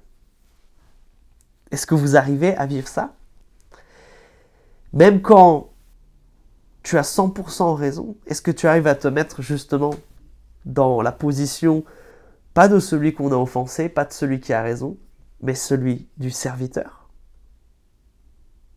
Est-ce 1.72 1.86
que 1.86 1.94
vous 1.94 2.16
arrivez 2.16 2.54
à 2.56 2.66
vivre 2.66 2.86
ça? 2.86 3.14
Même 4.92 5.22
quand 5.22 5.70
tu 6.82 6.98
as 6.98 7.02
100% 7.02 7.74
raison 7.74 8.16
Est-ce 8.26 8.42
que 8.42 8.50
tu 8.50 8.66
arrives 8.66 8.86
à 8.86 8.94
te 8.94 9.08
mettre 9.08 9.40
justement 9.40 9.94
dans 10.66 11.00
la 11.02 11.12
position, 11.12 11.82
pas 12.54 12.68
de 12.68 12.78
celui 12.78 13.14
qu'on 13.14 13.32
a 13.32 13.36
offensé, 13.36 13.88
pas 13.88 14.04
de 14.04 14.12
celui 14.12 14.38
qui 14.38 14.52
a 14.52 14.62
raison, 14.62 14.96
mais 15.40 15.54
celui 15.54 16.08
du 16.18 16.30
serviteur? 16.30 17.08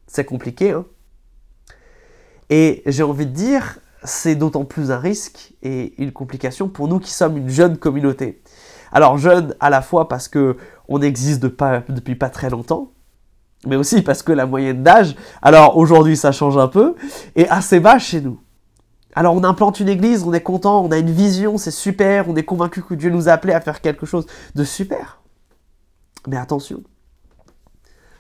C'est 0.07 0.25
compliqué, 0.25 0.71
hein? 0.71 0.85
Et 2.49 2.83
j'ai 2.85 3.03
envie 3.03 3.25
de 3.25 3.31
dire, 3.31 3.79
c'est 4.03 4.35
d'autant 4.35 4.65
plus 4.65 4.91
un 4.91 4.99
risque 4.99 5.53
et 5.63 6.01
une 6.01 6.11
complication 6.11 6.69
pour 6.69 6.87
nous 6.87 6.99
qui 6.99 7.11
sommes 7.11 7.37
une 7.37 7.49
jeune 7.49 7.77
communauté. 7.77 8.41
Alors 8.91 9.17
jeune 9.17 9.55
à 9.59 9.69
la 9.69 9.81
fois 9.81 10.07
parce 10.07 10.27
que 10.27 10.57
on 10.87 11.01
existe 11.01 11.41
depuis 11.41 12.15
pas 12.15 12.29
très 12.29 12.49
longtemps, 12.49 12.91
mais 13.65 13.75
aussi 13.75 14.01
parce 14.01 14.21
que 14.23 14.31
la 14.31 14.45
moyenne 14.45 14.83
d'âge, 14.83 15.15
alors 15.41 15.77
aujourd'hui 15.77 16.17
ça 16.17 16.31
change 16.31 16.57
un 16.57 16.67
peu, 16.67 16.95
est 17.35 17.47
assez 17.49 17.79
bas 17.79 17.99
chez 17.99 18.21
nous. 18.21 18.39
Alors 19.15 19.33
on 19.33 19.43
implante 19.43 19.79
une 19.79 19.89
église, 19.89 20.23
on 20.23 20.33
est 20.33 20.41
content, 20.41 20.83
on 20.83 20.91
a 20.91 20.97
une 20.97 21.11
vision, 21.11 21.57
c'est 21.57 21.71
super, 21.71 22.29
on 22.29 22.35
est 22.35 22.43
convaincu 22.43 22.83
que 22.83 22.93
Dieu 22.93 23.09
nous 23.09 23.29
a 23.29 23.31
appelés 23.31 23.53
à 23.53 23.61
faire 23.61 23.81
quelque 23.81 24.05
chose 24.05 24.27
de 24.55 24.63
super. 24.63 25.21
Mais 26.27 26.37
attention, 26.37 26.83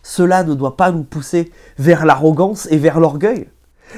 cela 0.03 0.43
ne 0.43 0.53
doit 0.53 0.77
pas 0.77 0.91
nous 0.91 1.03
pousser 1.03 1.51
vers 1.77 2.05
l'arrogance 2.05 2.67
et 2.71 2.77
vers 2.77 2.99
l'orgueil. 2.99 3.49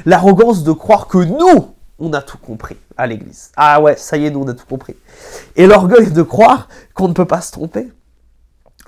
L'arrogance 0.05 0.63
de 0.63 0.71
croire 0.71 1.07
que 1.07 1.17
nous, 1.19 1.75
on 1.99 2.13
a 2.13 2.21
tout 2.21 2.37
compris 2.37 2.77
à 2.97 3.07
l'église. 3.07 3.51
Ah 3.55 3.81
ouais, 3.81 3.95
ça 3.95 4.17
y 4.17 4.25
est, 4.25 4.31
nous 4.31 4.41
on 4.41 4.47
a 4.47 4.53
tout 4.53 4.65
compris. 4.65 4.95
Et 5.55 5.67
l'orgueil 5.67 6.11
de 6.11 6.21
croire 6.23 6.67
qu'on 6.93 7.07
ne 7.07 7.13
peut 7.13 7.25
pas 7.25 7.41
se 7.41 7.51
tromper. 7.51 7.91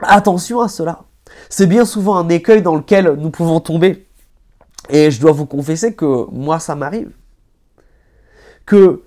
Attention 0.01 0.61
à 0.61 0.69
cela 0.69 1.03
c'est 1.49 1.67
bien 1.67 1.85
souvent 1.85 2.17
un 2.17 2.29
écueil 2.29 2.61
dans 2.61 2.75
lequel 2.75 3.13
nous 3.13 3.29
pouvons 3.29 3.59
tomber. 3.59 4.07
Et 4.89 5.11
je 5.11 5.21
dois 5.21 5.31
vous 5.31 5.45
confesser 5.45 5.93
que 5.93 6.25
moi, 6.31 6.59
ça 6.59 6.75
m'arrive. 6.75 7.11
Que 8.65 9.03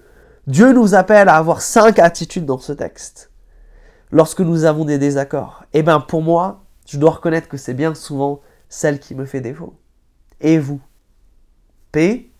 Dieu 0.47 0.73
nous 0.73 0.95
appelle 0.95 1.29
à 1.29 1.37
avoir 1.37 1.61
cinq 1.61 1.99
attitudes 1.99 2.47
dans 2.47 2.59
ce 2.59 2.73
texte. 2.73 3.31
Lorsque 4.11 4.41
nous 4.41 4.65
avons 4.65 4.85
des 4.85 4.99
désaccords. 4.99 5.65
Eh 5.73 5.83
bien, 5.83 6.01
pour 6.01 6.23
moi, 6.23 6.65
je 6.87 6.99
dois 6.99 7.13
reconnaître 7.13 7.49
que 7.49 7.57
c'est 7.57 7.75
bien 7.75 7.95
souvent 7.95 8.41
celle 8.69 9.01
qui 9.01 9.15
me 9.15 9.25
fait 9.25 9.41
défaut. 9.41 9.75
Et 10.41 10.59
vous, 10.59 10.81
Paix, 11.91 12.31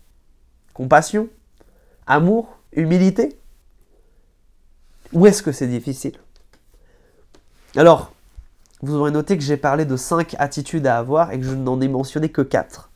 compassion, 0.73 1.29
amour, 2.07 2.57
humilité? 2.71 3.37
Où 5.13 5.25
est-ce 5.27 5.43
que 5.43 5.51
c'est 5.51 5.67
difficile? 5.67 6.17
Alors, 7.75 8.12
vous 8.83 8.95
aurez 8.95 9.11
noté 9.11 9.37
que 9.37 9.43
j'ai 9.43 9.55
parlé 9.55 9.85
de 9.85 9.95
cinq 9.95 10.35
attitudes 10.39 10.85
à 10.87 10.97
avoir 10.97 11.31
et 11.31 11.39
que 11.39 11.45
je 11.45 11.55
n'en 11.55 11.79
ai 11.79 11.87
mentionné 11.87 12.27
que 12.27 12.41
quatre. 12.41 12.91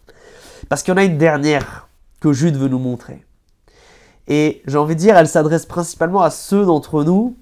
Parce 0.68 0.84
qu'il 0.84 0.94
y 0.94 0.96
en 0.96 0.98
a 0.98 1.06
une 1.06 1.18
dernière 1.18 1.88
que 2.20 2.34
Jude 2.34 2.58
veut 2.58 2.68
nous 2.68 2.78
montrer. 2.80 3.24
Et 4.28 4.62
j'ai 4.68 4.78
envie 4.78 4.96
de 4.96 5.00
dire, 5.00 5.16
elle 5.16 5.30
s'adresse 5.30 5.66
principalement 5.66 6.22
à 6.22 6.30
ceux 6.30 6.66
d'entre 6.66 7.06
nous 7.06 7.38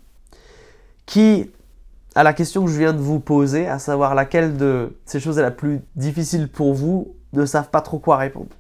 qui, 1.08 1.52
à 2.14 2.22
la 2.22 2.34
question 2.34 2.64
que 2.66 2.72
je 2.72 2.78
viens 2.78 2.94
de 2.94 3.00
vous 3.00 3.20
poser, 3.20 3.68
à 3.68 3.80
savoir 3.80 4.14
laquelle 4.14 4.58
de 4.58 4.96
ces 5.06 5.20
choses 5.20 5.40
est 5.40 5.44
la 5.44 5.50
plus 5.50 5.82
difficile 5.96 6.48
pour 6.48 6.76
vous, 6.76 7.16
ne 7.34 7.48
savent 7.48 7.70
pas 7.70 7.82
trop 7.82 7.98
quoi 7.98 8.18
répondre. 8.18 8.56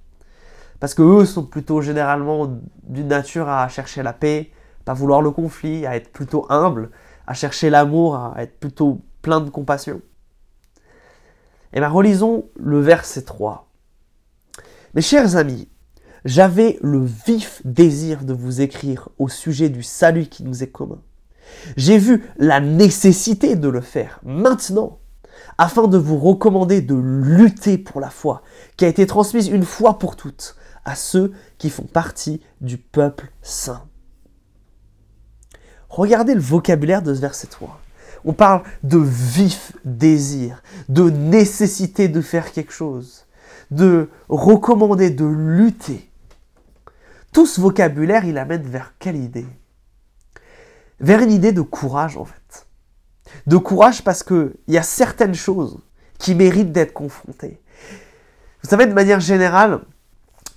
Parce 0.80 0.96
que 0.96 1.04
eux 1.04 1.26
sont 1.26 1.44
plutôt 1.44 1.82
généralement 1.82 2.50
d'une 2.84 3.08
nature 3.08 3.48
à 3.50 3.68
chercher 3.68 4.02
la 4.02 4.14
paix, 4.14 4.50
pas 4.84 4.94
vouloir 4.94 5.22
le 5.22 5.30
conflit, 5.30 5.86
à 5.86 5.96
être 5.96 6.12
plutôt 6.12 6.48
humble, 6.50 6.90
à 7.28 7.36
chercher 7.36 7.70
l'amour, 7.70 8.16
à 8.16 8.34
être 8.38 8.60
plutôt 8.60 9.02
plein 9.26 9.42
de 9.42 9.50
compassion. 9.50 10.02
Et 11.74 11.78
eh 11.78 11.80
bien 11.80 11.90
relisons 11.90 12.48
le 12.56 12.80
verset 12.80 13.24
3. 13.24 13.68
Mes 14.94 15.02
chers 15.02 15.36
amis, 15.36 15.68
j'avais 16.26 16.78
le 16.84 17.04
vif 17.04 17.64
désir 17.66 18.24
de 18.24 18.34
vous 18.34 18.62
écrire 18.62 19.10
au 19.18 19.28
sujet 19.28 19.70
du 19.70 19.82
salut 19.82 20.28
qui 20.28 20.44
nous 20.44 20.62
est 20.62 20.70
commun. 20.70 21.02
J'ai 21.76 21.98
vu 21.98 22.24
la 22.38 22.60
nécessité 22.60 23.56
de 23.56 23.68
le 23.68 23.82
faire 23.82 24.20
maintenant, 24.24 25.00
afin 25.58 25.88
de 25.88 25.98
vous 25.98 26.20
recommander 26.20 26.82
de 26.82 26.94
lutter 26.96 27.80
pour 27.80 28.00
la 28.00 28.12
foi 28.12 28.44
qui 28.78 28.86
a 28.86 28.88
été 28.88 29.08
transmise 29.08 29.48
une 29.48 29.66
fois 29.66 29.98
pour 29.98 30.16
toutes 30.16 30.56
à 30.86 30.94
ceux 30.94 31.34
qui 31.58 31.72
font 31.72 31.88
partie 31.88 32.42
du 32.62 32.78
peuple 32.78 33.32
saint. 33.42 33.88
Regardez 35.90 36.36
le 36.36 36.42
vocabulaire 36.42 37.02
de 37.02 37.12
ce 37.16 37.22
verset 37.22 37.48
3. 37.48 37.82
On 38.26 38.34
parle 38.34 38.64
de 38.84 38.98
vif 38.98 39.72
désir, 39.86 40.64
de 40.90 41.10
nécessité 41.10 42.08
de 42.08 42.22
faire 42.22 42.52
quelque 42.52 42.74
chose, 42.74 43.26
de 43.70 44.10
recommander, 44.28 45.12
de 45.12 45.26
lutter. 45.26 46.10
Tout 47.32 47.46
ce 47.46 47.62
vocabulaire, 47.62 48.26
il 48.26 48.38
amène 48.38 48.64
vers 48.64 48.94
quelle 48.98 49.16
idée? 49.16 49.46
Vers 51.00 51.22
une 51.22 51.32
idée 51.32 51.52
de 51.52 51.62
courage 51.62 52.18
en 52.18 52.26
fait. 52.26 52.68
De 53.46 53.58
courage 53.58 54.04
parce 54.04 54.24
qu'il 54.24 54.56
y 54.68 54.78
a 54.78 54.84
certaines 54.84 55.36
choses 55.36 55.78
qui 56.18 56.34
méritent 56.34 56.72
d'être 56.72 56.94
confrontées. 56.94 57.62
Vous 58.64 58.70
savez, 58.70 58.88
de 58.88 58.94
manière 58.94 59.20
générale, 59.20 59.82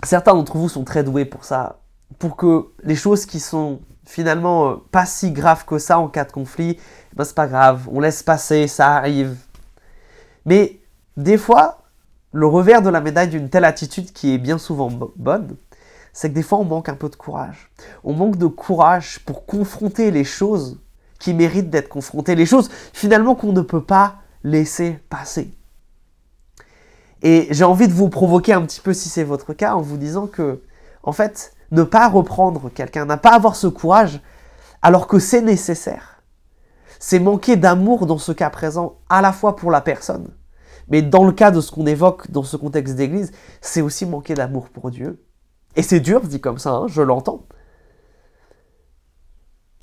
certains 0.03 0.33
d'entre 0.33 0.57
vous 0.57 0.69
sont 0.69 0.83
très 0.83 1.03
doués 1.03 1.25
pour 1.25 1.43
ça, 1.43 1.81
pour 2.17 2.35
que 2.35 2.69
les 2.83 2.95
choses 2.95 3.25
qui 3.27 3.39
sont 3.39 3.81
finalement 4.05 4.69
euh, 4.71 4.75
pas 4.91 5.05
si 5.05 5.31
graves 5.31 5.65
que 5.65 5.77
ça 5.77 5.99
en 5.99 6.07
cas 6.07 6.25
de 6.25 6.31
conflit, 6.31 6.79
ben 7.19 7.25
c'est 7.25 7.35
pas 7.35 7.47
grave, 7.47 7.89
on 7.91 7.99
laisse 7.99 8.23
passer, 8.23 8.69
ça 8.69 8.95
arrive. 8.95 9.35
Mais 10.45 10.79
des 11.17 11.37
fois, 11.37 11.79
le 12.31 12.47
revers 12.47 12.81
de 12.81 12.87
la 12.87 13.01
médaille 13.01 13.27
d'une 13.27 13.49
telle 13.49 13.65
attitude 13.65 14.13
qui 14.13 14.33
est 14.33 14.37
bien 14.37 14.57
souvent 14.57 14.89
bonne, 15.17 15.57
c'est 16.13 16.29
que 16.29 16.33
des 16.33 16.43
fois 16.43 16.59
on 16.59 16.63
manque 16.63 16.87
un 16.87 16.95
peu 16.95 17.09
de 17.09 17.17
courage. 17.17 17.71
On 18.05 18.13
manque 18.13 18.37
de 18.37 18.45
courage 18.45 19.19
pour 19.25 19.45
confronter 19.45 20.11
les 20.11 20.23
choses 20.23 20.79
qui 21.19 21.33
méritent 21.33 21.69
d'être 21.69 21.89
confrontées, 21.89 22.35
les 22.35 22.45
choses 22.45 22.69
finalement 22.93 23.35
qu'on 23.35 23.51
ne 23.51 23.59
peut 23.59 23.83
pas 23.83 24.19
laisser 24.45 24.97
passer. 25.09 25.51
Et 27.21 27.49
j'ai 27.51 27.65
envie 27.65 27.89
de 27.89 27.93
vous 27.93 28.07
provoquer 28.07 28.53
un 28.53 28.61
petit 28.61 28.79
peu 28.79 28.93
si 28.93 29.09
c'est 29.09 29.25
votre 29.25 29.51
cas 29.53 29.73
en 29.73 29.81
vous 29.81 29.97
disant 29.97 30.27
que, 30.27 30.61
en 31.03 31.11
fait, 31.11 31.51
ne 31.71 31.83
pas 31.83 32.07
reprendre 32.07 32.69
quelqu'un, 32.69 33.03
n'a 33.03 33.17
pas 33.17 33.35
avoir 33.35 33.57
ce 33.57 33.67
courage, 33.67 34.21
alors 34.81 35.05
que 35.07 35.19
c'est 35.19 35.41
nécessaire. 35.41 36.18
C'est 36.99 37.19
manquer 37.19 37.55
d'amour 37.55 38.05
dans 38.05 38.17
ce 38.17 38.33
cas 38.33 38.49
présent, 38.49 38.99
à 39.09 39.21
la 39.21 39.31
fois 39.31 39.55
pour 39.55 39.71
la 39.71 39.81
personne, 39.81 40.27
mais 40.89 41.01
dans 41.01 41.23
le 41.23 41.31
cas 41.31 41.49
de 41.49 41.61
ce 41.61 41.71
qu'on 41.71 41.85
évoque 41.85 42.29
dans 42.29 42.43
ce 42.43 42.57
contexte 42.57 42.95
d'église, 42.95 43.31
c'est 43.61 43.81
aussi 43.81 44.05
manquer 44.05 44.33
d'amour 44.33 44.69
pour 44.69 44.91
Dieu. 44.91 45.23
Et 45.75 45.81
c'est 45.81 46.01
dur, 46.01 46.21
dit 46.21 46.41
comme 46.41 46.57
ça, 46.57 46.71
hein, 46.71 46.87
je 46.87 47.01
l'entends. 47.01 47.45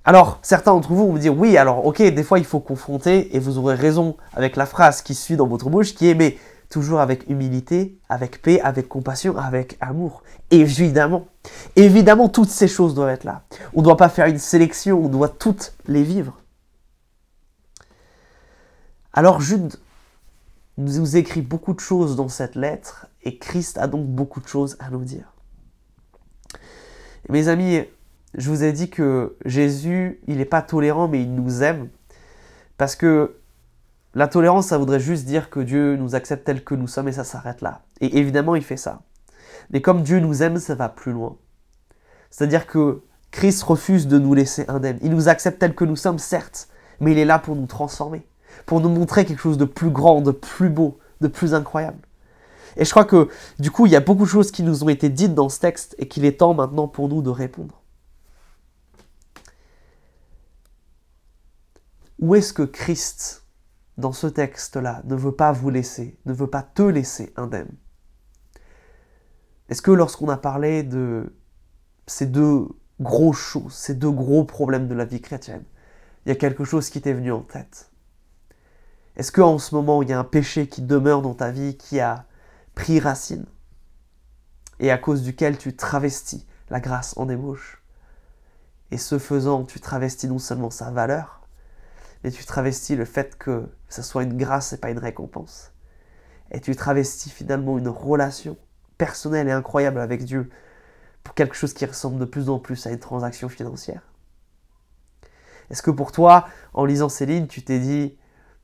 Alors, 0.05 0.39
certains 0.43 0.73
d'entre 0.73 0.93
vous 0.93 1.07
vont 1.07 1.13
me 1.15 1.19
dire, 1.19 1.37
oui, 1.37 1.57
alors 1.57 1.87
ok, 1.87 2.03
des 2.03 2.23
fois 2.23 2.39
il 2.39 2.45
faut 2.45 2.61
confronter, 2.61 3.35
et 3.35 3.39
vous 3.39 3.59
aurez 3.59 3.75
raison 3.75 4.17
avec 4.35 4.55
la 4.55 4.67
phrase 4.67 5.01
qui 5.01 5.15
suit 5.15 5.37
dans 5.37 5.47
votre 5.47 5.71
bouche, 5.71 5.95
qui 5.95 6.09
est, 6.09 6.15
mais 6.15 6.37
toujours 6.69 7.01
avec 7.01 7.29
humilité, 7.31 7.99
avec 8.09 8.43
paix, 8.43 8.61
avec 8.61 8.89
compassion, 8.89 9.37
avec 9.37 9.79
amour. 9.81 10.23
Évidemment, 10.51 11.27
évidemment, 11.77 12.29
toutes 12.29 12.51
ces 12.51 12.69
choses 12.69 12.95
doivent 12.95 13.09
être 13.09 13.25
là. 13.25 13.43
On 13.75 13.81
ne 13.81 13.85
doit 13.85 13.97
pas 13.97 14.09
faire 14.09 14.27
une 14.27 14.39
sélection, 14.39 15.03
on 15.03 15.09
doit 15.09 15.29
toutes 15.29 15.73
les 15.89 16.03
vivre. 16.03 16.39
Alors 19.17 19.41
Jude 19.41 19.75
nous 20.77 21.17
écrit 21.17 21.41
beaucoup 21.41 21.73
de 21.73 21.81
choses 21.81 22.17
dans 22.17 22.29
cette 22.29 22.55
lettre, 22.55 23.07
et 23.23 23.39
Christ 23.39 23.79
a 23.79 23.87
donc 23.87 24.07
beaucoup 24.07 24.43
de 24.43 24.47
choses 24.47 24.77
à 24.79 24.91
nous 24.91 25.05
dire. 25.05 25.33
Mes 27.31 27.49
amis, 27.49 27.81
je 28.35 28.51
vous 28.51 28.63
ai 28.63 28.73
dit 28.73 28.91
que 28.91 29.39
Jésus, 29.47 30.21
il 30.27 30.37
n'est 30.37 30.45
pas 30.45 30.61
tolérant, 30.61 31.09
mais 31.09 31.23
il 31.23 31.35
nous 31.35 31.63
aime. 31.63 31.89
Parce 32.77 32.95
que 32.95 33.39
la 34.15 34.29
tolérance, 34.29 34.67
ça 34.67 34.77
voudrait 34.77 35.01
juste 35.01 35.25
dire 35.25 35.49
que 35.49 35.61
Dieu 35.61 35.97
nous 35.97 36.15
accepte 36.15 36.45
tel 36.45 36.63
que 36.63 36.75
nous 36.75 36.87
sommes 36.87 37.09
et 37.09 37.13
ça 37.13 37.25
s'arrête 37.25 37.63
là. 37.63 37.87
Et 38.03 38.19
évidemment, 38.19 38.55
il 38.55 38.63
fait 38.63 38.77
ça. 38.77 39.01
Mais 39.71 39.81
comme 39.81 40.03
Dieu 40.03 40.21
nous 40.21 40.43
aime, 40.43 40.59
ça 40.59 40.75
va 40.75 40.91
plus 40.91 41.13
loin. 41.13 41.39
C'est-à-dire 42.31 42.67
que 42.67 43.03
Christ 43.31 43.63
refuse 43.63 44.09
de 44.09 44.19
nous 44.19 44.35
laisser 44.35 44.67
indemnes. 44.69 44.99
Il 45.01 45.11
nous 45.11 45.29
accepte 45.29 45.59
tel 45.59 45.75
que 45.75 45.87
nous 45.87 45.97
sommes, 45.97 46.19
certes, 46.19 46.69
mais 47.01 47.13
il 47.13 47.19
est 47.19 47.25
là 47.25 47.39
pour 47.39 47.57
nous 47.57 47.67
transformer, 47.67 48.27
pour 48.65 48.81
nous 48.81 48.89
montrer 48.89 49.25
quelque 49.25 49.41
chose 49.41 49.59
de 49.59 49.65
plus 49.65 49.91
grand, 49.91 50.21
de 50.21 50.31
plus 50.31 50.71
beau, 50.71 50.99
de 51.21 51.29
plus 51.29 51.55
incroyable. 51.55 51.99
Et 52.77 52.85
je 52.85 52.91
crois 52.91 53.05
que 53.05 53.29
du 53.59 53.71
coup, 53.71 53.87
il 53.87 53.93
y 53.93 53.97
a 53.97 54.01
beaucoup 54.01 54.25
de 54.25 54.29
choses 54.29 54.51
qui 54.51 54.63
nous 54.63 54.85
ont 54.85 54.89
été 54.89 55.09
dites 55.09 55.35
dans 55.35 55.49
ce 55.49 55.61
texte 55.61 55.95
et 55.99 56.09
qu'il 56.09 56.25
est 56.25 56.39
temps 56.39 56.55
maintenant 56.55 56.89
pour 56.89 57.09
nous 57.09 57.23
de 57.23 57.31
répondre. 57.31 57.83
Où 62.19 62.35
est-ce 62.35 62.53
que 62.53 62.63
Christ 62.63 63.47
dans 63.99 64.13
ce 64.13 64.27
texte-là, 64.27 65.03
ne 65.05 65.15
veut 65.15 65.33
pas 65.33 65.53
vous 65.53 65.71
laisser, 65.71 66.19
ne 66.27 66.33
veut 66.33 66.49
pas 66.49 66.63
te 66.63 66.83
laisser 66.83 67.33
indemne? 67.37 67.71
Est-ce 69.69 69.83
que 69.83 69.91
lorsqu'on 69.91 70.29
a 70.29 70.37
parlé 70.37 70.83
de 70.83 71.35
ces 72.07 72.27
deux 72.27 72.69
gros 73.01 73.33
choses, 73.33 73.75
ces 73.75 73.95
deux 73.95 74.11
gros 74.11 74.45
problèmes 74.45 74.87
de 74.87 74.95
la 74.95 75.05
vie 75.05 75.21
chrétienne, 75.21 75.65
il 76.25 76.29
y 76.29 76.33
a 76.33 76.37
quelque 76.37 76.65
chose 76.65 76.91
qui 76.91 77.01
t'est 77.01 77.13
venu 77.13 77.33
en 77.33 77.41
tête? 77.41 77.91
Est-ce 79.17 79.33
qu'en 79.33 79.59
ce 79.59 79.75
moment, 79.75 80.03
il 80.03 80.11
y 80.11 80.13
a 80.13 80.19
un 80.19 80.25
péché 80.25 80.69
qui 80.69 80.83
demeure 80.83 81.23
dans 81.23 81.35
ta 81.35 81.51
vie, 81.51 81.77
qui 81.77 82.01
a 82.01 82.27
pris 82.75 83.01
racine, 83.01 83.47
et 84.79 84.91
à 84.91 84.99
cause 84.99 85.23
duquel 85.23 85.57
tu 85.57 85.75
travestis 85.75 86.47
la 86.69 86.81
grâce 86.81 87.17
en 87.17 87.29
ébauche? 87.29 87.83
Et 88.91 88.99
ce 88.99 89.19
faisant, 89.19 89.65
tu 89.65 89.81
travestis 89.81 90.29
non 90.29 90.39
seulement 90.39 90.71
sa 90.71 90.91
valeur, 90.91 91.41
et 92.25 92.31
tu 92.31 92.45
travestis 92.45 92.97
le 92.97 93.05
fait 93.05 93.39
que 93.39 93.69
ce 93.89 94.03
soit 94.03 94.23
une 94.23 94.37
grâce 94.37 94.73
et 94.73 94.79
pas 94.79 94.91
une 94.91 94.99
récompense. 94.99 95.73
Et 96.51 96.61
tu 96.61 96.77
travestis 96.77 97.31
finalement 97.31 97.79
une 97.79 97.89
relation 97.89 98.57
personnelle 98.99 99.49
et 99.49 99.53
incroyable 99.53 100.01
avec 100.01 100.25
Dieu 100.25 100.51
pour 101.25 101.35
quelque 101.35 101.57
chose 101.57 101.73
qui 101.73 101.87
ressemble 101.87 102.19
de 102.19 102.25
plus 102.25 102.49
en 102.49 102.59
plus 102.59 102.87
à 102.87 102.91
une 102.91 102.99
transaction 102.99 103.49
financière. 103.49 104.03
Est-ce 105.71 105.83
que 105.83 105.91
pour 105.91 106.13
toi, 106.13 106.47
en 106.75 106.85
lisant 106.85 107.09
ces 107.09 107.27
lignes, 107.27 107.49
tu 107.49 107.65
t'es 107.65 107.81
dit, 107.81 108.17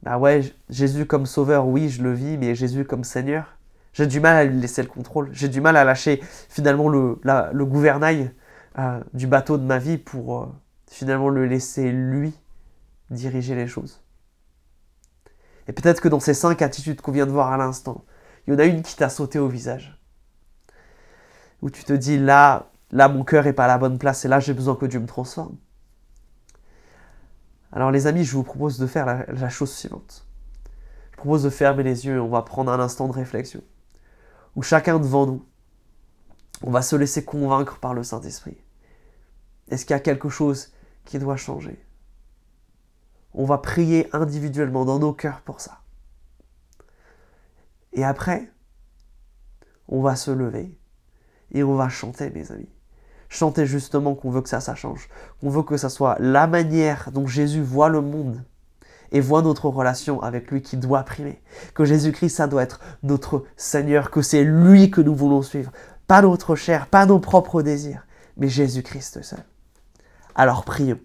bah 0.03 0.19
ouais, 0.19 0.43
Jésus 0.69 1.07
comme 1.07 1.27
sauveur, 1.27 1.67
oui, 1.67 1.89
je 1.89 2.03
le 2.03 2.13
vis, 2.13 2.37
mais 2.37 2.55
Jésus 2.55 2.85
comme 2.85 3.05
Seigneur, 3.05 3.57
j'ai 3.93 4.07
du 4.07 4.21
mal 4.21 4.37
à 4.37 4.45
lui 4.45 4.61
laisser 4.61 4.83
le 4.83 4.89
contrôle, 4.89 5.29
j'ai 5.33 5.49
du 5.49 5.61
mal 5.61 5.77
à 5.77 5.85
lâcher 5.85 6.21
finalement 6.49 6.89
le, 6.89 7.65
gouvernail 7.65 8.33
euh, 8.79 9.01
du 9.15 9.27
bateau 9.27 9.59
de 9.59 9.65
ma 9.65 9.79
vie 9.79 9.99
pour 9.99 10.43
euh, 10.43 10.47
finalement 10.91 11.29
le 11.29 11.47
laisser 11.47 11.93
lui 11.93 12.35
diriger 13.11 13.55
les 13.55 13.67
choses. 13.69 14.01
Et 15.69 15.73
peut-être 15.73 16.01
que 16.01 16.09
dans 16.09 16.21
ces 16.21 16.35
cinq 16.35 16.63
attitudes 16.63 17.01
qu'on 17.01 17.13
vient 17.13 17.27
de 17.27 17.31
voir 17.31 17.53
à 17.53 17.57
l'instant, 17.57 18.05
il 18.47 18.55
y 18.55 18.57
en 18.57 18.59
a 18.59 18.65
une 18.65 18.83
qui 18.83 18.97
t'a 18.97 19.09
sauté 19.09 19.39
au 19.39 19.47
visage. 19.47 20.01
Où 21.61 21.71
tu 21.71 21.85
te 21.85 21.93
dis 21.93 22.19
là, 22.19 22.71
là 22.91 23.09
mon 23.09 23.23
cœur 23.23 23.47
est 23.47 23.53
pas 23.53 23.67
à 23.67 23.69
la 23.69 23.79
bonne 23.79 23.99
place 23.99 24.25
et 24.25 24.29
là 24.29 24.41
j'ai 24.41 24.55
besoin 24.55 24.75
que 24.75 24.87
Dieu 24.87 24.99
me 24.99 25.07
transforme. 25.07 25.57
Alors 27.73 27.91
les 27.91 28.07
amis, 28.07 28.25
je 28.25 28.33
vous 28.33 28.43
propose 28.43 28.79
de 28.79 28.87
faire 28.87 29.07
la, 29.07 29.49
chose 29.49 29.73
suivante. 29.73 30.27
Je 31.13 31.17
propose 31.17 31.43
de 31.43 31.51
fermer 31.51 31.83
les 31.83 32.07
yeux 32.07 32.17
et 32.17 32.21
on 32.21 32.29
va 32.29 32.43
prendre 32.43 32.71
un 32.71 32.81
instant 32.81 33.09
de 33.09 33.13
réflexion. 33.13 33.63
Où 34.55 34.63
chacun 34.63 34.99
devant 34.99 35.27
nous, 35.27 35.45
on 36.63 36.71
va 36.71 36.83
se 36.83 36.95
laisser 36.95 37.25
convaincre 37.25 37.79
par 37.79 37.95
le 37.95 38.03
Saint-Esprit. 38.03 38.59
Est-ce 39.69 39.87
qu'il 39.87 39.95
y 39.95 39.97
a 39.97 40.01
quelque 40.01 40.29
chose 40.29 40.73
qui 41.07 41.19
doit 41.19 41.37
changer? 41.37 41.83
On 43.33 43.47
va 43.47 43.57
prier 43.57 44.15
individuellement 44.15 44.85
dans 44.85 44.99
nos 44.99 45.15
cœurs 45.15 45.41
pour 45.41 45.61
ça. 45.61 45.81
Et 47.95 48.05
après, 48.05 48.51
on 49.89 50.03
va 50.03 50.17
se 50.17 50.31
lever 50.31 50.79
Et 51.51 51.63
on 51.63 51.75
va 51.75 51.89
chanter, 51.89 52.31
mes 52.31 52.51
amis. 52.53 52.72
Chanter 53.33 53.65
justement 53.65 54.15
qu'on 54.15 54.29
veut 54.29 54.43
que 54.43 54.49
ça, 54.51 54.61
ça 54.61 54.75
change. 54.75 55.09
Qu'on 55.41 55.49
veut 55.49 55.63
que 55.63 55.79
ça 55.79 55.89
soit 55.89 56.17
la 56.21 56.47
manière 56.47 57.09
dont 57.13 57.27
Jésus 57.27 57.63
voit 57.63 57.89
le 57.89 58.03
monde 58.03 58.45
et 59.11 59.21
voit 59.21 59.41
notre 59.41 59.71
relation 59.71 60.21
avec 60.21 60.51
lui 60.51 60.61
qui 60.61 60.77
doit 60.77 61.03
primer. 61.03 61.41
Que 61.75 61.87
Jésus-Christ, 61.87 62.37
ça 62.37 62.47
doit 62.47 62.63
être 62.63 62.79
notre 63.03 63.45
Seigneur, 63.57 64.11
que 64.11 64.21
c'est 64.21 64.45
lui 64.45 64.91
que 64.91 65.01
nous 65.01 65.15
voulons 65.15 65.41
suivre. 65.41 65.73
Pas 66.07 66.21
notre 66.21 66.57
chair, 66.57 66.89
pas 66.89 67.07
nos 67.07 67.21
propres 67.21 67.63
désirs, 67.63 68.07
mais 68.37 68.49
Jésus-Christ 68.51 69.23
seul. 69.23 69.43
Alors 70.35 70.67
prions. 70.67 71.01